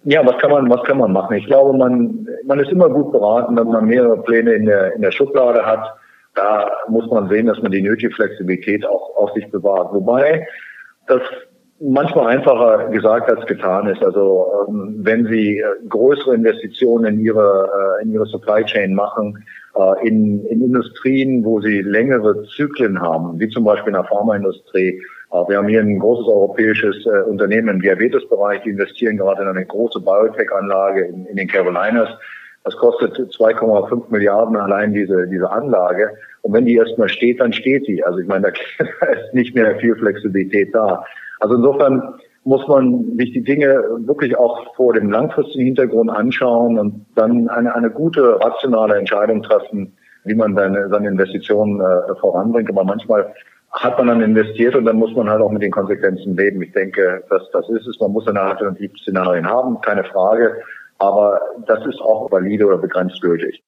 Ja, 0.03 0.25
was 0.25 0.37
kann 0.39 0.51
man, 0.51 0.69
was 0.69 0.83
kann 0.83 0.97
man 0.97 1.13
machen? 1.13 1.37
Ich 1.37 1.45
glaube, 1.45 1.77
man, 1.77 2.27
man 2.45 2.59
ist 2.59 2.71
immer 2.71 2.89
gut 2.89 3.13
beraten, 3.13 3.57
wenn 3.57 3.67
man 3.67 3.85
mehrere 3.85 4.21
Pläne 4.21 4.53
in 4.53 4.65
der, 4.65 4.93
in 4.95 5.01
der 5.01 5.11
Schublade 5.11 5.65
hat. 5.65 5.95
Da 6.35 6.69
muss 6.89 7.09
man 7.09 7.29
sehen, 7.29 7.47
dass 7.47 7.61
man 7.61 7.71
die 7.71 7.81
nötige 7.81 8.13
Flexibilität 8.13 8.85
auch 8.85 9.15
auf 9.15 9.31
sich 9.31 9.49
bewahrt. 9.51 9.93
Wobei 9.93 10.45
das 11.07 11.21
manchmal 11.79 12.37
einfacher 12.37 12.89
gesagt 12.89 13.29
als 13.29 13.45
getan 13.45 13.87
ist. 13.87 14.03
Also 14.03 14.67
ähm, 14.67 14.95
wenn 14.99 15.25
Sie 15.25 15.59
äh, 15.59 15.63
größere 15.87 16.35
Investitionen 16.35 17.15
in 17.15 17.19
Ihre 17.21 17.69
äh, 17.99 18.03
in 18.03 18.13
Ihre 18.13 18.25
Supply 18.25 18.63
Chain 18.65 18.93
machen, 18.93 19.43
äh, 19.75 20.07
in, 20.07 20.45
in 20.45 20.61
Industrien, 20.61 21.43
wo 21.43 21.61
Sie 21.61 21.81
längere 21.81 22.43
Zyklen 22.55 23.01
haben, 23.01 23.39
wie 23.39 23.49
zum 23.49 23.63
Beispiel 23.63 23.89
in 23.89 23.93
der 23.93 24.03
Pharmaindustrie. 24.03 25.01
Äh, 25.31 25.35
wir 25.47 25.57
haben 25.57 25.67
hier 25.67 25.81
ein 25.81 25.99
großes 25.99 26.27
europäisches 26.27 27.05
Unternehmen 27.27 27.69
im 27.69 27.81
Diabetesbereich, 27.81 28.61
die 28.63 28.71
investieren 28.71 29.17
gerade 29.17 29.41
in 29.41 29.47
eine 29.47 29.65
große 29.65 29.99
Biotech-Anlage 30.01 31.05
in, 31.05 31.25
in 31.27 31.35
den 31.37 31.47
Carolinas. 31.47 32.09
Das 32.65 32.75
kostet 32.75 33.15
2,5 33.15 34.11
Milliarden 34.11 34.57
allein 34.57 34.93
diese, 34.93 35.27
diese 35.27 35.49
Anlage. 35.49 36.11
Und 36.41 36.53
wenn 36.53 36.65
die 36.65 36.75
erstmal 36.75 37.09
steht, 37.09 37.39
dann 37.39 37.53
steht 37.53 37.87
die. 37.87 38.03
Also 38.03 38.19
ich 38.19 38.27
meine, 38.27 38.51
da 38.51 38.85
ist 39.11 39.33
nicht 39.33 39.55
mehr 39.55 39.75
viel 39.77 39.95
Flexibilität 39.95 40.75
da. 40.75 41.03
Also 41.39 41.55
insofern 41.55 42.15
muss 42.43 42.67
man 42.67 43.17
sich 43.17 43.31
die 43.33 43.43
Dinge 43.43 43.83
wirklich 43.99 44.37
auch 44.37 44.73
vor 44.75 44.93
dem 44.93 45.11
langfristigen 45.11 45.65
Hintergrund 45.65 46.09
anschauen 46.09 46.79
und 46.79 47.05
dann 47.15 47.49
eine, 47.49 47.73
eine 47.75 47.89
gute, 47.89 48.39
rationale 48.41 48.97
Entscheidung 48.97 49.43
treffen, 49.43 49.93
wie 50.23 50.35
man 50.35 50.55
seine, 50.55 50.89
seine 50.89 51.09
Investitionen 51.09 51.81
äh, 51.81 52.15
voranbringt. 52.19 52.69
Aber 52.69 52.83
manchmal 52.83 53.33
hat 53.71 53.97
man 53.97 54.07
dann 54.07 54.21
investiert 54.21 54.75
und 54.75 54.85
dann 54.85 54.97
muss 54.97 55.15
man 55.15 55.29
halt 55.29 55.41
auch 55.41 55.51
mit 55.51 55.61
den 55.61 55.71
Konsequenzen 55.71 56.35
leben. 56.35 56.61
Ich 56.61 56.71
denke, 56.71 57.23
dass 57.29 57.43
das 57.51 57.69
ist 57.69 57.87
es. 57.87 57.99
Man 57.99 58.11
muss 58.11 58.27
eine 58.27 58.41
Alternativszenarien 58.41 59.45
haben, 59.45 59.79
keine 59.81 60.03
Frage. 60.05 60.55
Aber 60.97 61.39
das 61.67 61.85
ist 61.85 62.01
auch 62.01 62.31
valide 62.31 62.65
oder 62.65 62.77
begrenzt 62.77 63.21
gültig. 63.21 63.63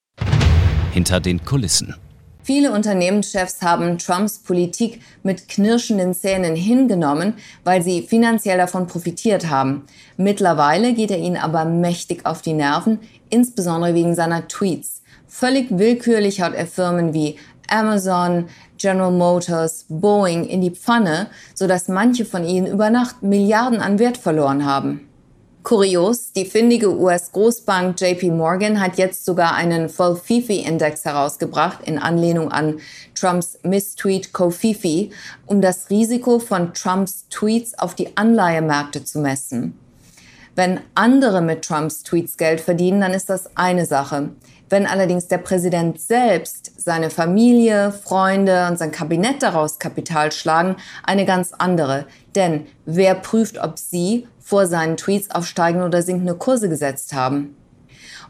Hinter 0.91 1.19
den 1.19 1.43
Kulissen. 1.45 1.95
Viele 2.43 2.71
Unternehmenschefs 2.71 3.61
haben 3.61 3.99
Trumps 3.99 4.39
Politik 4.39 5.01
mit 5.21 5.47
knirschenden 5.47 6.15
Zähnen 6.15 6.55
hingenommen, 6.55 7.35
weil 7.63 7.83
sie 7.83 8.01
finanziell 8.01 8.57
davon 8.57 8.87
profitiert 8.87 9.49
haben. 9.49 9.85
Mittlerweile 10.17 10.93
geht 10.93 11.11
er 11.11 11.19
ihnen 11.19 11.37
aber 11.37 11.65
mächtig 11.65 12.25
auf 12.25 12.41
die 12.41 12.53
Nerven, 12.53 12.99
insbesondere 13.29 13.93
wegen 13.93 14.15
seiner 14.15 14.47
Tweets. 14.47 15.03
Völlig 15.27 15.67
willkürlich 15.69 16.41
haut 16.41 16.53
er 16.53 16.65
Firmen 16.65 17.13
wie 17.13 17.37
Amazon, 17.69 18.47
General 18.77 19.11
Motors, 19.11 19.85
Boeing 19.87 20.45
in 20.45 20.61
die 20.61 20.71
Pfanne, 20.71 21.27
sodass 21.53 21.87
manche 21.87 22.25
von 22.25 22.43
ihnen 22.43 22.65
über 22.65 22.89
Nacht 22.89 23.21
Milliarden 23.21 23.79
an 23.79 23.99
Wert 23.99 24.17
verloren 24.17 24.65
haben. 24.65 25.07
Kurios, 25.63 26.31
die 26.31 26.45
findige 26.45 26.97
US-Großbank 26.97 28.01
JP 28.01 28.31
Morgan 28.31 28.81
hat 28.81 28.97
jetzt 28.97 29.25
sogar 29.25 29.53
einen 29.53 29.89
Folfifi-Index 29.89 31.05
herausgebracht 31.05 31.81
in 31.85 31.99
Anlehnung 31.99 32.51
an 32.51 32.79
Trumps 33.13 33.59
Misstweet 33.61 34.33
Kofifi, 34.33 35.11
um 35.45 35.61
das 35.61 35.91
Risiko 35.91 36.39
von 36.39 36.73
Trumps 36.73 37.27
Tweets 37.29 37.77
auf 37.77 37.93
die 37.93 38.17
Anleihemärkte 38.17 39.03
zu 39.03 39.19
messen. 39.19 39.77
Wenn 40.55 40.79
andere 40.95 41.41
mit 41.41 41.63
Trumps 41.63 42.01
Tweets 42.01 42.37
Geld 42.37 42.59
verdienen, 42.59 43.01
dann 43.01 43.13
ist 43.13 43.29
das 43.29 43.55
eine 43.55 43.85
Sache. 43.85 44.31
Wenn 44.71 44.87
allerdings 44.87 45.27
der 45.27 45.37
Präsident 45.37 45.99
selbst, 45.99 46.71
seine 46.77 47.09
Familie, 47.09 47.91
Freunde 47.91 48.67
und 48.69 48.77
sein 48.77 48.93
Kabinett 48.93 49.43
daraus 49.43 49.79
Kapital 49.79 50.31
schlagen, 50.31 50.77
eine 51.03 51.25
ganz 51.25 51.51
andere. 51.51 52.05
Denn 52.35 52.67
wer 52.85 53.15
prüft, 53.15 53.57
ob 53.61 53.77
sie 53.77 54.29
vor 54.39 54.67
seinen 54.67 54.95
Tweets 54.95 55.29
auf 55.29 55.45
steigende 55.45 55.85
oder 55.85 56.01
sinkende 56.01 56.35
Kurse 56.35 56.69
gesetzt 56.69 57.13
haben? 57.13 57.57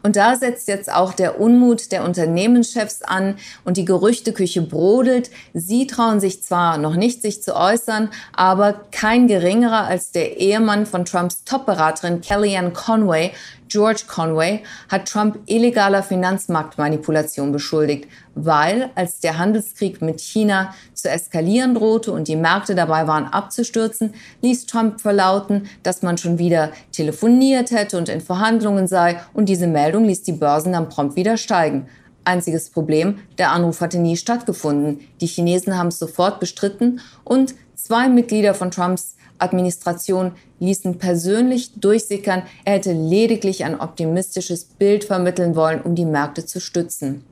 Und 0.02 0.16
da 0.16 0.36
setzt 0.36 0.68
jetzt 0.68 0.92
auch 0.92 1.12
der 1.12 1.40
Unmut 1.40 1.92
der 1.92 2.04
Unternehmenschefs 2.04 3.02
an 3.02 3.36
und 3.64 3.76
die 3.76 3.84
Gerüchteküche 3.84 4.62
brodelt. 4.62 5.30
Sie 5.54 5.86
trauen 5.86 6.20
sich 6.20 6.42
zwar 6.42 6.78
noch 6.78 6.96
nicht, 6.96 7.22
sich 7.22 7.42
zu 7.42 7.54
äußern, 7.54 8.10
aber 8.32 8.82
kein 8.90 9.28
geringerer 9.28 9.84
als 9.86 10.10
der 10.10 10.38
Ehemann 10.38 10.86
von 10.86 11.04
Trumps 11.04 11.44
Topberaterin 11.44 12.20
Kellyanne 12.20 12.72
Conway 12.72 13.32
George 13.72 14.02
Conway 14.06 14.62
hat 14.90 15.08
Trump 15.08 15.38
illegaler 15.46 16.02
Finanzmarktmanipulation 16.02 17.52
beschuldigt, 17.52 18.06
weil, 18.34 18.90
als 18.94 19.20
der 19.20 19.38
Handelskrieg 19.38 20.00
mit 20.02 20.20
China 20.20 20.74
zu 20.94 21.10
eskalieren 21.10 21.74
drohte 21.74 22.12
und 22.12 22.28
die 22.28 22.36
Märkte 22.36 22.74
dabei 22.74 23.06
waren 23.06 23.26
abzustürzen, 23.26 24.14
ließ 24.40 24.66
Trump 24.66 25.00
verlauten, 25.00 25.68
dass 25.82 26.02
man 26.02 26.18
schon 26.18 26.38
wieder 26.38 26.72
telefoniert 26.92 27.70
hätte 27.70 27.98
und 27.98 28.08
in 28.08 28.20
Verhandlungen 28.20 28.86
sei 28.86 29.20
und 29.34 29.48
diese 29.48 29.66
Meldung 29.66 30.04
ließ 30.04 30.22
die 30.22 30.32
Börsen 30.32 30.72
dann 30.72 30.88
prompt 30.88 31.16
wieder 31.16 31.36
steigen. 31.36 31.86
Einziges 32.24 32.70
Problem, 32.70 33.18
der 33.38 33.50
Anruf 33.50 33.80
hatte 33.80 33.98
nie 33.98 34.16
stattgefunden. 34.16 35.00
Die 35.20 35.26
Chinesen 35.26 35.76
haben 35.76 35.88
es 35.88 35.98
sofort 35.98 36.38
bestritten 36.38 37.00
und 37.24 37.54
zwei 37.74 38.08
Mitglieder 38.08 38.54
von 38.54 38.70
Trumps 38.70 39.16
Administration 39.38 40.32
ließen 40.60 40.98
persönlich 40.98 41.72
durchsickern, 41.74 42.44
er 42.64 42.74
hätte 42.74 42.92
lediglich 42.92 43.64
ein 43.64 43.80
optimistisches 43.80 44.64
Bild 44.64 45.04
vermitteln 45.04 45.56
wollen, 45.56 45.82
um 45.82 45.96
die 45.96 46.04
Märkte 46.04 46.46
zu 46.46 46.60
stützen. 46.60 47.24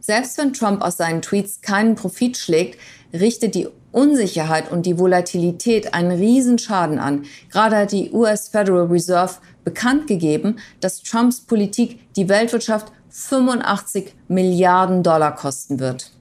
Selbst 0.00 0.38
wenn 0.38 0.52
Trump 0.52 0.82
aus 0.82 0.96
seinen 0.96 1.22
Tweets 1.22 1.60
keinen 1.60 1.94
Profit 1.94 2.36
schlägt, 2.36 2.78
richtet 3.12 3.54
die 3.54 3.68
Unsicherheit 3.92 4.70
und 4.70 4.84
die 4.86 4.98
Volatilität 4.98 5.94
einen 5.94 6.12
Riesenschaden 6.12 6.98
an. 6.98 7.24
Gerade 7.50 7.76
hat 7.76 7.92
die 7.92 8.10
US 8.12 8.48
Federal 8.48 8.86
Reserve 8.86 9.34
bekannt 9.64 10.06
gegeben, 10.06 10.56
dass 10.80 11.02
Trumps 11.02 11.40
Politik 11.40 12.00
die 12.14 12.28
Weltwirtschaft 12.28 12.92
85 13.10 14.14
Milliarden 14.28 15.02
Dollar 15.02 15.34
kosten 15.34 15.80
wird. 15.80 16.12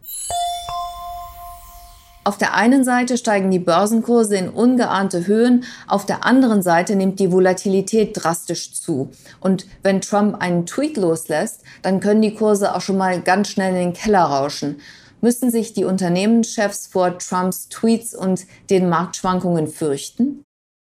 Auf 2.28 2.38
der 2.38 2.56
einen 2.56 2.84
Seite 2.84 3.16
steigen 3.16 3.52
die 3.52 3.58
Börsenkurse 3.58 4.36
in 4.36 4.50
ungeahnte 4.50 5.28
Höhen, 5.28 5.64
auf 5.88 6.06
der 6.06 6.26
anderen 6.26 6.62
Seite 6.62 6.98
nimmt 6.98 7.22
die 7.22 7.32
Volatilität 7.32 8.22
drastisch 8.22 8.74
zu. 8.74 9.12
Und 9.40 9.66
wenn 9.82 10.02
Trump 10.02 10.36
einen 10.42 10.66
Tweet 10.66 10.98
loslässt, 10.98 11.64
dann 11.84 12.02
können 12.02 12.22
die 12.22 12.36
Kurse 12.36 12.76
auch 12.76 12.82
schon 12.82 12.98
mal 12.98 13.22
ganz 13.22 13.48
schnell 13.48 13.70
in 13.70 13.80
den 13.80 13.94
Keller 13.94 14.24
rauschen. 14.24 14.82
Müssen 15.22 15.52
sich 15.52 15.72
die 15.72 15.86
Unternehmenschefs 15.86 16.88
vor 16.88 17.18
Trumps 17.18 17.70
Tweets 17.70 18.14
und 18.14 18.42
den 18.70 18.90
Marktschwankungen 18.90 19.68
fürchten? 19.68 20.44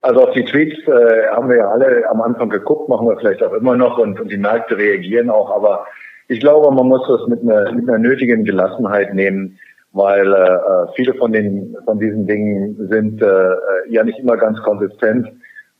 Also 0.03 0.29
auf 0.29 0.35
die 0.35 0.45
Tweets 0.45 0.87
äh, 0.87 1.29
haben 1.31 1.49
wir 1.49 1.57
ja 1.57 1.71
alle 1.71 2.11
am 2.11 2.21
Anfang 2.21 2.51
geguckt, 2.51 2.90
machen 2.90 3.09
wir 3.09 3.16
vielleicht 3.16 3.42
auch 3.42 3.55
immer 3.55 3.75
noch 3.75 3.97
und, 3.97 4.21
und 4.21 4.31
die 4.31 4.37
Märkte 4.37 4.77
reagieren 4.77 5.31
auch. 5.31 5.51
Aber 5.51 5.87
ich 6.29 6.40
glaube, 6.40 6.71
man 6.75 6.88
muss 6.88 7.09
das 7.09 7.27
mit 7.27 7.40
einer, 7.40 7.73
mit 7.73 7.88
einer 7.88 7.99
nötigen 7.99 8.45
Gelassenheit 8.45 9.14
nehmen 9.14 9.59
weil 9.92 10.33
äh, 10.33 10.92
viele 10.94 11.14
von 11.14 11.33
den 11.33 11.76
von 11.85 11.98
diesen 11.98 12.26
Dingen 12.26 12.76
sind 12.90 13.22
äh, 13.22 13.55
ja 13.88 14.02
nicht 14.05 14.18
immer 14.18 14.37
ganz 14.37 14.59
konsistent 14.62 15.28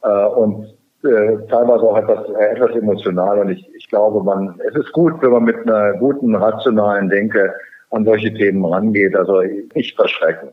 äh, 0.03 0.25
und 0.27 0.67
äh, 1.05 1.37
teilweise 1.49 1.83
auch 1.83 1.97
etwas 1.97 2.29
äh, 2.29 2.53
etwas 2.53 2.77
emotional 2.77 3.39
und 3.39 3.51
ich, 3.51 3.69
ich 3.75 3.89
glaube 3.89 4.23
man 4.23 4.61
es 4.69 4.77
ist 4.77 4.93
gut 4.93 5.15
wenn 5.23 5.31
man 5.31 5.45
mit 5.45 5.57
einer 5.67 5.95
guten 5.95 6.35
rationalen 6.35 7.09
Denke 7.09 7.55
an 7.91 8.05
solche 8.05 8.33
Themen 8.35 8.65
rangeht 8.65 9.17
also 9.17 9.41
nicht 9.75 9.97
verschrecken 9.97 10.51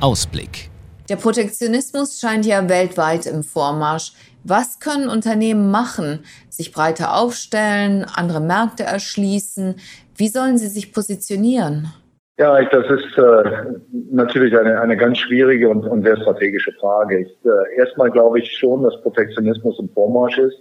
Ausblick 0.00 0.70
der 1.08 1.16
Protektionismus 1.16 2.20
scheint 2.20 2.44
ja 2.44 2.68
weltweit 2.68 3.24
im 3.24 3.42
Vormarsch. 3.42 4.12
Was 4.44 4.78
können 4.78 5.08
Unternehmen 5.08 5.70
machen? 5.70 6.20
Sich 6.50 6.70
breiter 6.70 7.16
aufstellen, 7.16 8.04
andere 8.04 8.40
Märkte 8.40 8.82
erschließen? 8.82 9.76
Wie 10.16 10.28
sollen 10.28 10.58
sie 10.58 10.68
sich 10.68 10.92
positionieren? 10.92 11.90
Ja, 12.38 12.62
das 12.62 12.88
ist 12.88 13.18
äh, 13.18 13.74
natürlich 14.12 14.56
eine, 14.56 14.80
eine 14.80 14.96
ganz 14.96 15.18
schwierige 15.18 15.68
und, 15.68 15.84
und 15.84 16.04
sehr 16.04 16.16
strategische 16.18 16.72
Frage. 16.80 17.22
Ich, 17.22 17.36
äh, 17.44 17.76
erstmal 17.76 18.12
glaube 18.12 18.38
ich 18.38 18.56
schon, 18.56 18.84
dass 18.84 19.00
Protektionismus 19.02 19.76
im 19.80 19.88
Vormarsch 19.88 20.38
ist. 20.38 20.56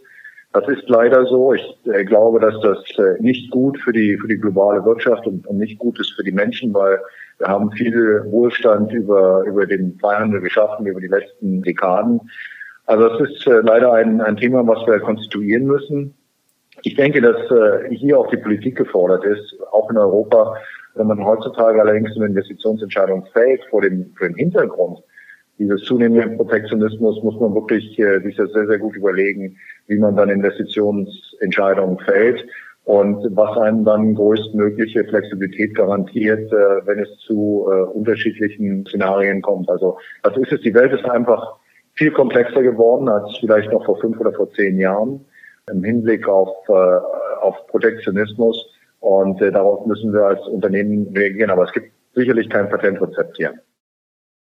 Das 0.53 0.67
ist 0.69 0.89
leider 0.89 1.23
so. 1.27 1.53
Ich 1.53 1.77
äh, 1.85 2.03
glaube, 2.03 2.39
dass 2.39 2.59
das 2.61 2.79
äh, 2.97 3.21
nicht 3.21 3.51
gut 3.51 3.77
für 3.79 3.93
die, 3.93 4.17
für 4.17 4.27
die 4.27 4.39
globale 4.39 4.83
Wirtschaft 4.85 5.27
und, 5.27 5.45
und 5.45 5.59
nicht 5.59 5.77
gut 5.77 5.99
ist 5.99 6.13
für 6.13 6.23
die 6.23 6.31
Menschen, 6.31 6.73
weil 6.73 6.99
wir 7.37 7.47
haben 7.47 7.71
viel 7.73 8.23
Wohlstand 8.25 8.91
über, 8.91 9.43
über 9.43 9.67
den 9.67 9.99
Freihandel 9.99 10.41
geschaffen, 10.41 10.87
über 10.87 10.99
die 10.99 11.07
letzten 11.07 11.61
Dekaden. 11.61 12.19
Also 12.87 13.07
es 13.07 13.29
ist 13.29 13.45
äh, 13.45 13.59
leider 13.61 13.93
ein, 13.93 14.19
ein 14.21 14.37
Thema, 14.37 14.65
was 14.65 14.83
wir 14.87 14.99
konstituieren 14.99 15.65
müssen. 15.65 16.15
Ich 16.81 16.95
denke, 16.95 17.21
dass 17.21 17.37
äh, 17.51 17.93
hier 17.93 18.17
auch 18.17 18.29
die 18.31 18.37
Politik 18.37 18.77
gefordert 18.77 19.25
ist, 19.25 19.55
auch 19.71 19.91
in 19.91 19.97
Europa, 19.97 20.55
wenn 20.97 21.07
man 21.07 21.23
heutzutage 21.23 21.79
allerdings 21.79 22.15
eine 22.15 22.27
Investitionsentscheidung 22.27 23.25
fällt 23.33 23.63
vor 23.69 23.81
dem, 23.81 24.13
vor 24.17 24.27
dem 24.27 24.35
Hintergrund 24.35 24.99
dieses 25.59 25.83
zunehmenden 25.83 26.37
Protektionismus, 26.37 27.23
muss 27.23 27.39
man 27.39 27.53
wirklich 27.55 27.97
äh, 27.99 28.19
sich 28.21 28.35
das 28.35 28.51
sehr, 28.51 28.67
sehr 28.67 28.77
gut 28.77 28.95
überlegen, 28.95 29.57
wie 29.87 29.97
man 29.97 30.15
dann 30.15 30.29
Investitionsentscheidungen 30.29 31.97
fällt 31.99 32.45
und 32.83 33.35
was 33.35 33.57
einem 33.57 33.83
dann 33.83 34.15
größtmögliche 34.15 35.03
Flexibilität 35.05 35.75
garantiert, 35.75 36.51
äh, 36.51 36.85
wenn 36.85 36.99
es 36.99 37.09
zu 37.25 37.67
äh, 37.69 37.81
unterschiedlichen 37.91 38.85
Szenarien 38.85 39.41
kommt. 39.41 39.69
Also, 39.69 39.97
also 40.21 40.41
ist 40.41 40.51
es, 40.51 40.61
die 40.61 40.73
Welt 40.73 40.93
ist 40.93 41.05
einfach 41.05 41.55
viel 41.95 42.11
komplexer 42.11 42.61
geworden 42.61 43.09
als 43.09 43.37
vielleicht 43.39 43.71
noch 43.71 43.83
vor 43.83 43.99
fünf 43.99 44.19
oder 44.19 44.31
vor 44.33 44.51
zehn 44.51 44.77
Jahren 44.79 45.25
im 45.71 45.83
Hinblick 45.83 46.27
auf, 46.27 46.49
äh, 46.69 46.71
auf 47.41 47.55
Protektionismus. 47.67 48.76
Und 48.99 49.41
äh, 49.41 49.51
darauf 49.51 49.85
müssen 49.85 50.13
wir 50.13 50.23
als 50.23 50.41
Unternehmen 50.47 51.07
reagieren. 51.15 51.49
Aber 51.49 51.63
es 51.63 51.71
gibt 51.71 51.91
sicherlich 52.15 52.49
kein 52.49 52.69
Patentrezept 52.69 53.37
hier. 53.37 53.53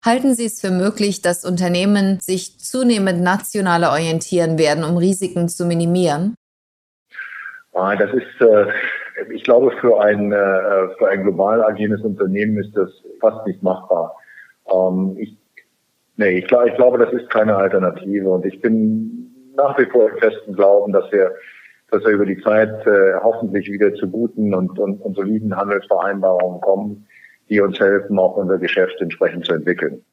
Halten 0.05 0.33
Sie 0.33 0.45
es 0.45 0.59
für 0.59 0.71
möglich, 0.71 1.21
dass 1.21 1.45
Unternehmen 1.45 2.19
sich 2.19 2.59
zunehmend 2.59 3.21
nationaler 3.21 3.91
orientieren 3.91 4.57
werden, 4.57 4.83
um 4.83 4.97
Risiken 4.97 5.47
zu 5.47 5.65
minimieren? 5.65 6.35
Ah, 7.73 7.95
das 7.95 8.11
ist, 8.13 8.41
äh, 8.41 8.65
ich 9.33 9.43
glaube, 9.43 9.71
für 9.79 10.01
ein, 10.01 10.31
äh, 10.31 10.89
für 10.97 11.07
ein 11.09 11.23
global 11.23 11.63
agierendes 11.63 12.01
Unternehmen 12.01 12.57
ist 12.57 12.75
das 12.75 12.89
fast 13.21 13.47
nicht 13.47 13.63
machbar. 13.63 14.15
Ähm, 14.71 15.15
ich, 15.17 15.37
nee, 16.17 16.37
ich, 16.37 16.43
ich 16.43 16.75
glaube, 16.75 16.97
das 16.97 17.13
ist 17.13 17.29
keine 17.29 17.55
Alternative. 17.55 18.29
Und 18.29 18.45
ich 18.45 18.61
bin 18.61 19.53
nach 19.55 19.77
wie 19.79 19.85
vor 19.85 20.09
im 20.09 20.17
festen 20.17 20.53
Glauben, 20.53 20.91
dass 20.91 21.09
wir 21.11 21.31
dass 21.93 22.03
wir 22.03 22.11
über 22.11 22.25
die 22.25 22.41
Zeit 22.41 22.85
äh, 22.87 23.13
hoffentlich 23.21 23.69
wieder 23.71 23.93
zu 23.93 24.07
guten 24.07 24.53
und, 24.53 24.79
und, 24.79 24.99
und 25.01 25.15
soliden 25.15 25.55
Handelsvereinbarungen 25.55 26.59
kommen, 26.61 27.05
die 27.49 27.61
uns 27.61 27.79
helfen, 27.79 28.17
auch 28.17 28.35
unser 28.35 28.57
Geschäft 28.57 28.99
entsprechend 28.99 29.45
zu 29.45 29.53
entwickeln. 29.53 30.03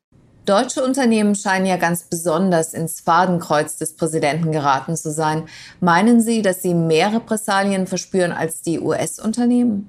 Deutsche 0.46 0.82
Unternehmen 0.82 1.34
scheinen 1.34 1.66
ja 1.66 1.76
ganz 1.76 2.08
besonders 2.08 2.74
ins 2.74 3.00
Fadenkreuz 3.00 3.78
des 3.78 3.96
Präsidenten 3.96 4.52
geraten 4.52 4.96
zu 4.96 5.10
sein. 5.10 5.44
Meinen 5.80 6.20
Sie, 6.20 6.42
dass 6.42 6.62
sie 6.62 6.74
mehr 6.74 7.14
Repressalien 7.14 7.86
verspüren 7.86 8.32
als 8.32 8.62
die 8.62 8.80
US-Unternehmen? 8.80 9.88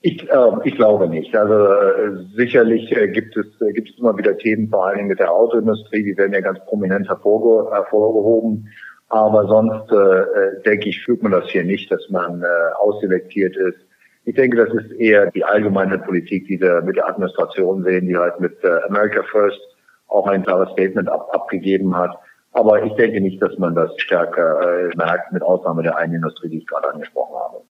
Ich, 0.00 0.22
äh, 0.22 0.50
ich 0.64 0.76
glaube 0.76 1.08
nicht. 1.08 1.34
Also 1.36 1.54
äh, 1.54 2.24
sicherlich 2.36 2.90
äh, 2.96 3.08
gibt 3.08 3.36
es 3.36 3.46
äh, 3.60 3.72
gibt 3.72 3.90
es 3.90 3.98
immer 3.98 4.16
wieder 4.16 4.38
Themen, 4.38 4.68
vor 4.68 4.86
allem 4.86 5.08
mit 5.08 5.18
der 5.18 5.32
Autoindustrie, 5.32 6.04
die 6.04 6.16
werden 6.16 6.32
ja 6.32 6.40
ganz 6.40 6.60
prominent 6.66 7.08
hervorge 7.08 7.70
hervorgehoben. 7.72 8.68
Aber 9.08 9.46
sonst 9.46 9.90
äh, 9.90 9.96
äh, 9.96 10.62
denke 10.64 10.90
ich, 10.90 11.02
fühlt 11.02 11.22
man 11.22 11.32
das 11.32 11.48
hier 11.48 11.64
nicht, 11.64 11.90
dass 11.90 12.08
man 12.10 12.42
äh, 12.42 12.46
ausselektiert 12.78 13.56
ist. 13.56 13.78
Ich 14.24 14.34
denke, 14.34 14.58
das 14.58 14.74
ist 14.74 14.92
eher 14.92 15.30
die 15.30 15.44
allgemeine 15.44 15.98
Politik, 15.98 16.46
die 16.46 16.60
wir 16.60 16.82
mit 16.82 16.96
der 16.96 17.08
Administration 17.08 17.82
sehen, 17.84 18.06
die 18.06 18.16
halt 18.16 18.38
mit 18.40 18.62
äh, 18.62 18.82
America 18.86 19.22
First 19.22 19.60
auch 20.08 20.26
ein 20.26 20.44
klares 20.44 20.70
Statement 20.72 21.08
ab, 21.08 21.28
abgegeben 21.32 21.96
hat. 21.96 22.18
Aber 22.52 22.82
ich 22.82 22.92
denke 22.94 23.20
nicht, 23.20 23.40
dass 23.40 23.56
man 23.58 23.74
das 23.74 23.90
stärker 23.98 24.90
äh, 24.90 24.96
merkt, 24.96 25.32
mit 25.32 25.42
Ausnahme 25.42 25.82
der 25.82 25.96
einen 25.96 26.14
Industrie, 26.14 26.48
die 26.50 26.58
ich 26.58 26.66
gerade 26.66 26.92
angesprochen 26.92 27.34
habe. 27.34 27.62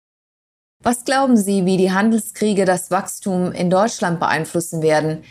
Was 0.83 1.05
glauben 1.05 1.37
Sie, 1.37 1.65
wie 1.65 1.77
die 1.77 1.91
Handelskriege 1.91 2.65
das 2.65 2.89
Wachstum 2.91 3.51
in 3.51 3.69
Deutschland 3.69 4.19
beeinflussen 4.19 4.81
werden? 4.81 5.23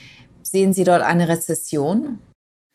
Sehen 0.42 0.72
Sie 0.72 0.84
dort 0.84 1.02
eine 1.02 1.28
Rezession? 1.28 2.18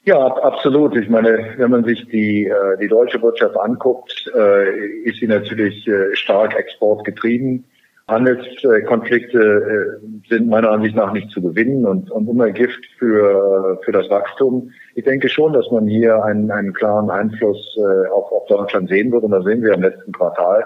Ja, 0.03 0.17
absolut. 0.25 0.95
Ich 0.95 1.09
meine, 1.09 1.53
wenn 1.57 1.69
man 1.69 1.83
sich 1.83 2.07
die, 2.07 2.47
äh, 2.47 2.77
die 2.81 2.87
deutsche 2.87 3.21
Wirtschaft 3.21 3.55
anguckt, 3.55 4.31
äh, 4.35 5.03
ist 5.03 5.19
sie 5.19 5.27
natürlich 5.27 5.87
äh, 5.87 6.15
stark 6.15 6.55
exportgetrieben. 6.55 7.63
Handelskonflikte 8.07 9.39
äh, 9.39 10.27
sind 10.27 10.49
meiner 10.49 10.71
Ansicht 10.71 10.95
nach 10.95 11.13
nicht 11.13 11.29
zu 11.29 11.41
gewinnen 11.41 11.85
und, 11.85 12.09
und 12.09 12.27
immer 12.27 12.49
Gift 12.49 12.83
für, 12.97 13.79
für 13.83 13.91
das 13.91 14.09
Wachstum. 14.09 14.71
Ich 14.95 15.05
denke 15.05 15.29
schon, 15.29 15.53
dass 15.53 15.69
man 15.71 15.87
hier 15.87 16.21
einen, 16.23 16.49
einen 16.49 16.73
klaren 16.73 17.09
Einfluss 17.11 17.77
äh, 17.77 18.09
auf, 18.09 18.31
auf 18.31 18.47
Deutschland 18.47 18.89
sehen 18.89 19.11
wird 19.11 19.23
und 19.23 19.31
das 19.31 19.45
sehen 19.45 19.61
wir 19.61 19.73
im 19.73 19.83
letzten 19.83 20.11
Quartal, 20.11 20.65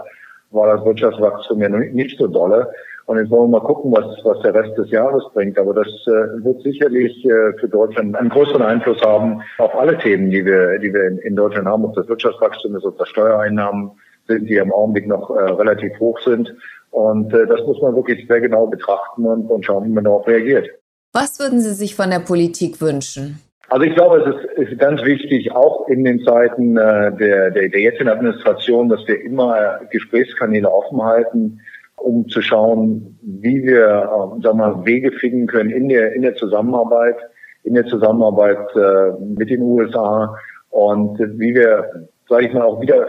war 0.51 0.75
das 0.75 0.85
Wirtschaftswachstum 0.85 1.61
ja 1.61 1.69
nicht 1.69 2.17
so 2.17 2.27
dolle. 2.27 2.71
Und 3.05 3.19
jetzt 3.19 3.29
wollen 3.29 3.51
wir 3.51 3.59
mal 3.59 3.65
gucken, 3.65 3.91
was, 3.91 4.05
was 4.23 4.41
der 4.41 4.55
Rest 4.55 4.75
des 4.77 4.89
Jahres 4.89 5.23
bringt. 5.33 5.59
Aber 5.59 5.73
das 5.75 5.87
äh, 6.07 6.43
wird 6.43 6.61
sicherlich 6.63 7.23
äh, 7.25 7.53
für 7.59 7.69
Deutschland 7.69 8.15
einen 8.15 8.29
größeren 8.29 8.63
Einfluss 8.63 8.99
haben 9.01 9.41
auf 9.59 9.75
alle 9.75 9.97
Themen, 9.99 10.31
die 10.31 10.43
wir, 10.43 10.79
die 10.79 10.91
wir 10.91 11.07
in, 11.07 11.17
in 11.19 11.35
Deutschland 11.35 11.67
haben, 11.67 11.85
ob 11.85 11.93
das 11.93 12.07
Wirtschaftswachstum 12.07 12.75
ist, 12.75 12.83
ob 12.83 12.97
das 12.97 13.07
Steuereinnahmen 13.09 13.91
sind, 14.27 14.49
die 14.49 14.55
im 14.55 14.73
Augenblick 14.73 15.07
noch 15.07 15.29
äh, 15.29 15.51
relativ 15.51 15.91
hoch 15.99 16.19
sind. 16.21 16.51
Und 16.89 17.31
äh, 17.33 17.45
das 17.45 17.61
muss 17.67 17.79
man 17.81 17.95
wirklich 17.95 18.25
sehr 18.27 18.41
genau 18.41 18.65
betrachten 18.67 19.25
und, 19.25 19.51
und 19.51 19.63
schauen, 19.65 19.85
wie 19.85 19.93
man 19.93 20.05
darauf 20.05 20.25
reagiert. 20.27 20.69
Was 21.13 21.39
würden 21.39 21.61
Sie 21.61 21.73
sich 21.73 21.95
von 21.95 22.09
der 22.09 22.19
Politik 22.19 22.81
wünschen? 22.81 23.39
Also 23.69 23.85
ich 23.85 23.95
glaube, 23.95 24.17
es 24.17 24.35
ist, 24.35 24.69
ist 24.69 24.79
ganz 24.79 25.03
wichtig, 25.03 25.51
auch 25.51 25.87
in 25.87 26.03
den 26.03 26.23
Zeiten 26.23 26.77
äh, 26.77 27.15
der, 27.17 27.51
der, 27.51 27.69
der 27.69 27.81
jetzigen 27.81 28.09
Administration, 28.09 28.89
dass 28.89 29.07
wir 29.07 29.23
immer 29.23 29.57
äh, 29.57 29.85
Gesprächskanäle 29.91 30.71
offen 30.71 31.01
halten, 31.01 31.61
um 31.97 32.27
zu 32.27 32.41
schauen, 32.41 33.17
wie 33.21 33.63
wir 33.63 33.87
äh, 33.87 34.41
sagen 34.41 34.59
wir, 34.59 34.85
Wege 34.85 35.11
finden 35.11 35.47
können 35.47 35.69
in 35.69 35.89
der, 35.89 36.13
in 36.13 36.21
der 36.21 36.35
Zusammenarbeit, 36.35 37.17
in 37.63 37.73
der 37.73 37.85
Zusammenarbeit 37.85 38.75
äh, 38.75 39.11
mit 39.21 39.49
den 39.49 39.61
USA 39.61 40.35
und 40.69 41.17
wie 41.19 41.55
wir, 41.55 42.07
sage 42.27 42.47
ich 42.47 42.53
mal, 42.53 42.63
auch 42.63 42.81
wieder 42.81 43.07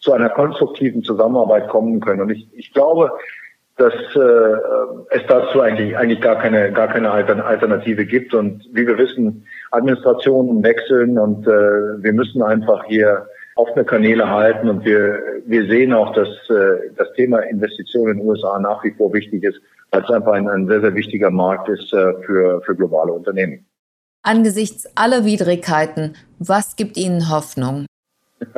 zu 0.00 0.12
einer 0.12 0.30
konstruktiven 0.30 1.02
Zusammenarbeit 1.02 1.68
kommen 1.68 2.00
können. 2.00 2.22
Und 2.22 2.30
ich, 2.30 2.48
ich 2.52 2.72
glaube, 2.72 3.10
dass 3.76 3.94
äh, 4.14 4.56
es 5.10 5.22
dazu 5.26 5.60
eigentlich 5.60 5.96
eigentlich 5.96 6.20
gar 6.20 6.38
keine 6.38 6.70
gar 6.72 6.86
keine 6.88 7.10
Alternative 7.10 8.06
gibt 8.06 8.32
und 8.32 8.62
wie 8.72 8.86
wir 8.86 8.96
wissen 8.98 9.44
Administrationen 9.72 10.62
wechseln 10.62 11.18
und 11.18 11.46
äh, 11.46 11.50
wir 11.50 12.12
müssen 12.12 12.40
einfach 12.42 12.84
hier 12.84 13.26
offene 13.56 13.84
Kanäle 13.84 14.28
halten 14.28 14.68
und 14.68 14.84
wir 14.84 15.20
wir 15.46 15.66
sehen 15.66 15.92
auch 15.92 16.12
dass 16.14 16.28
äh, 16.50 16.90
das 16.96 17.12
Thema 17.14 17.38
Investitionen 17.40 18.12
in 18.12 18.18
den 18.18 18.28
USA 18.28 18.58
nach 18.58 18.82
wie 18.84 18.92
vor 18.92 19.12
wichtig 19.12 19.44
ist 19.44 19.60
weil 19.90 20.02
es 20.02 20.10
einfach 20.10 20.32
ein, 20.32 20.48
ein 20.48 20.66
sehr 20.66 20.80
sehr 20.80 20.94
wichtiger 20.94 21.30
Markt 21.30 21.68
ist 21.68 21.92
äh, 21.92 22.14
für 22.24 22.60
für 22.62 22.74
globale 22.74 23.12
Unternehmen 23.12 23.64
angesichts 24.22 24.86
aller 24.96 25.24
Widrigkeiten 25.24 26.16
was 26.38 26.76
gibt 26.76 26.96
Ihnen 26.96 27.30
Hoffnung 27.30 27.86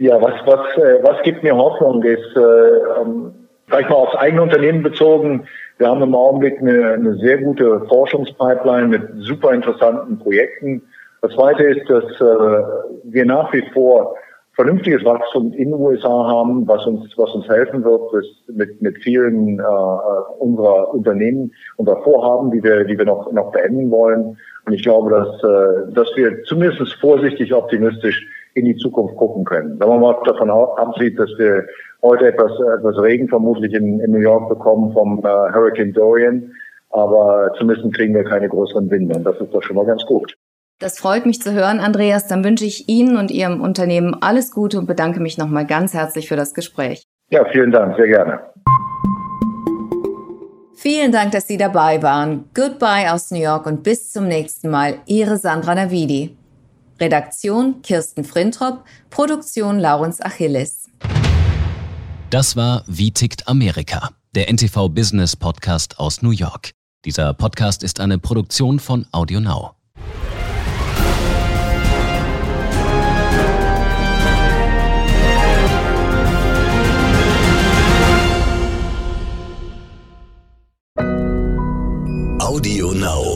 Ja, 0.00 0.18
was, 0.18 0.32
was, 0.46 0.78
äh, 0.78 1.02
was 1.02 1.22
gibt 1.24 1.42
mir 1.42 1.54
Hoffnung 1.54 2.02
ist, 2.02 2.34
äh, 2.34 2.40
ähm, 2.40 3.34
sag 3.70 3.82
ich 3.82 3.88
mal, 3.90 3.96
aufs 3.96 4.16
eigene 4.16 4.40
Unternehmen 4.40 4.82
bezogen. 4.82 5.46
Wir 5.76 5.88
haben 5.88 6.00
im 6.00 6.14
Augenblick 6.14 6.58
eine, 6.58 6.94
eine 6.94 7.16
sehr 7.16 7.36
gute 7.36 7.84
Forschungspipeline 7.86 8.88
mit 8.88 9.02
super 9.18 9.52
interessanten 9.52 10.18
Projekten. 10.18 10.80
Das 11.22 11.32
zweite 11.34 11.64
ist, 11.64 11.88
dass 11.88 12.04
äh, 12.20 12.62
wir 13.04 13.24
nach 13.26 13.52
wie 13.52 13.62
vor 13.72 14.14
vernünftiges 14.54 15.04
Wachstum 15.04 15.52
in 15.52 15.70
den 15.70 15.74
USA 15.74 16.08
haben, 16.08 16.66
was 16.66 16.84
uns, 16.86 17.16
was 17.16 17.34
uns 17.34 17.48
helfen 17.48 17.84
wird, 17.84 18.12
ist 18.14 18.56
mit, 18.56 18.80
mit 18.82 18.98
vielen 19.02 19.58
äh, 19.58 19.62
unserer 20.38 20.92
Unternehmen, 20.92 21.52
unserer 21.76 22.02
Vorhaben, 22.02 22.50
die 22.50 22.62
wir, 22.62 22.84
die 22.84 22.98
wir 22.98 23.04
noch, 23.04 23.30
noch 23.32 23.52
beenden 23.52 23.90
wollen. 23.90 24.36
Und 24.66 24.72
ich 24.72 24.82
glaube, 24.82 25.10
dass, 25.10 25.42
äh, 25.42 25.92
dass 25.94 26.08
wir 26.16 26.42
zumindest 26.44 26.92
vorsichtig 27.00 27.54
optimistisch 27.54 28.26
in 28.54 28.64
die 28.64 28.76
Zukunft 28.76 29.16
gucken 29.16 29.44
können. 29.44 29.78
Wenn 29.78 29.88
man 29.88 30.00
mal 30.00 30.16
davon 30.24 30.50
absieht, 30.50 31.18
dass 31.18 31.30
wir 31.38 31.64
heute 32.02 32.28
etwas, 32.28 32.52
etwas 32.78 32.98
Regen 33.00 33.28
vermutlich 33.28 33.72
in, 33.72 34.00
in 34.00 34.10
New 34.10 34.18
York 34.18 34.48
bekommen 34.48 34.92
vom 34.92 35.20
äh, 35.20 35.52
Hurricane 35.54 35.92
Dorian, 35.92 36.52
aber 36.90 37.52
zumindest 37.56 37.94
kriegen 37.94 38.14
wir 38.14 38.24
keine 38.24 38.48
größeren 38.48 38.90
Winde 38.90 39.16
und 39.16 39.24
das 39.24 39.40
ist 39.40 39.54
doch 39.54 39.62
schon 39.62 39.76
mal 39.76 39.86
ganz 39.86 40.04
gut. 40.06 40.34
Das 40.80 40.98
freut 40.98 41.26
mich 41.26 41.42
zu 41.42 41.52
hören, 41.52 41.78
Andreas. 41.78 42.26
Dann 42.26 42.42
wünsche 42.42 42.64
ich 42.64 42.88
Ihnen 42.88 43.18
und 43.18 43.30
Ihrem 43.30 43.60
Unternehmen 43.60 44.16
alles 44.22 44.50
Gute 44.50 44.78
und 44.78 44.86
bedanke 44.86 45.20
mich 45.20 45.36
nochmal 45.36 45.66
ganz 45.66 45.92
herzlich 45.92 46.26
für 46.26 46.36
das 46.36 46.54
Gespräch. 46.54 47.02
Ja, 47.30 47.44
vielen 47.52 47.70
Dank, 47.70 47.96
sehr 47.96 48.08
gerne. 48.08 48.40
Vielen 50.74 51.12
Dank, 51.12 51.32
dass 51.32 51.46
Sie 51.46 51.58
dabei 51.58 52.02
waren. 52.02 52.46
Goodbye 52.54 53.12
aus 53.12 53.30
New 53.30 53.38
York 53.38 53.66
und 53.66 53.82
bis 53.82 54.10
zum 54.10 54.26
nächsten 54.26 54.70
Mal. 54.70 55.00
Ihre 55.04 55.36
Sandra 55.36 55.74
Navidi. 55.74 56.34
Redaktion 56.98 57.82
Kirsten 57.82 58.24
Frintrop, 58.24 58.84
Produktion 59.10 59.78
Laurens 59.78 60.22
Achilles. 60.22 60.88
Das 62.30 62.56
war 62.56 62.84
Wie 62.86 63.10
tickt 63.10 63.46
Amerika, 63.48 64.10
der 64.34 64.50
NTV 64.50 64.88
Business 64.88 65.36
Podcast 65.36 65.98
aus 65.98 66.22
New 66.22 66.30
York. 66.30 66.70
Dieser 67.04 67.34
Podcast 67.34 67.82
ist 67.82 68.00
eine 68.00 68.18
Produktion 68.18 68.78
von 68.78 69.04
AudioNow. 69.12 69.74
Audio 82.40 82.92
Now. 82.92 83.29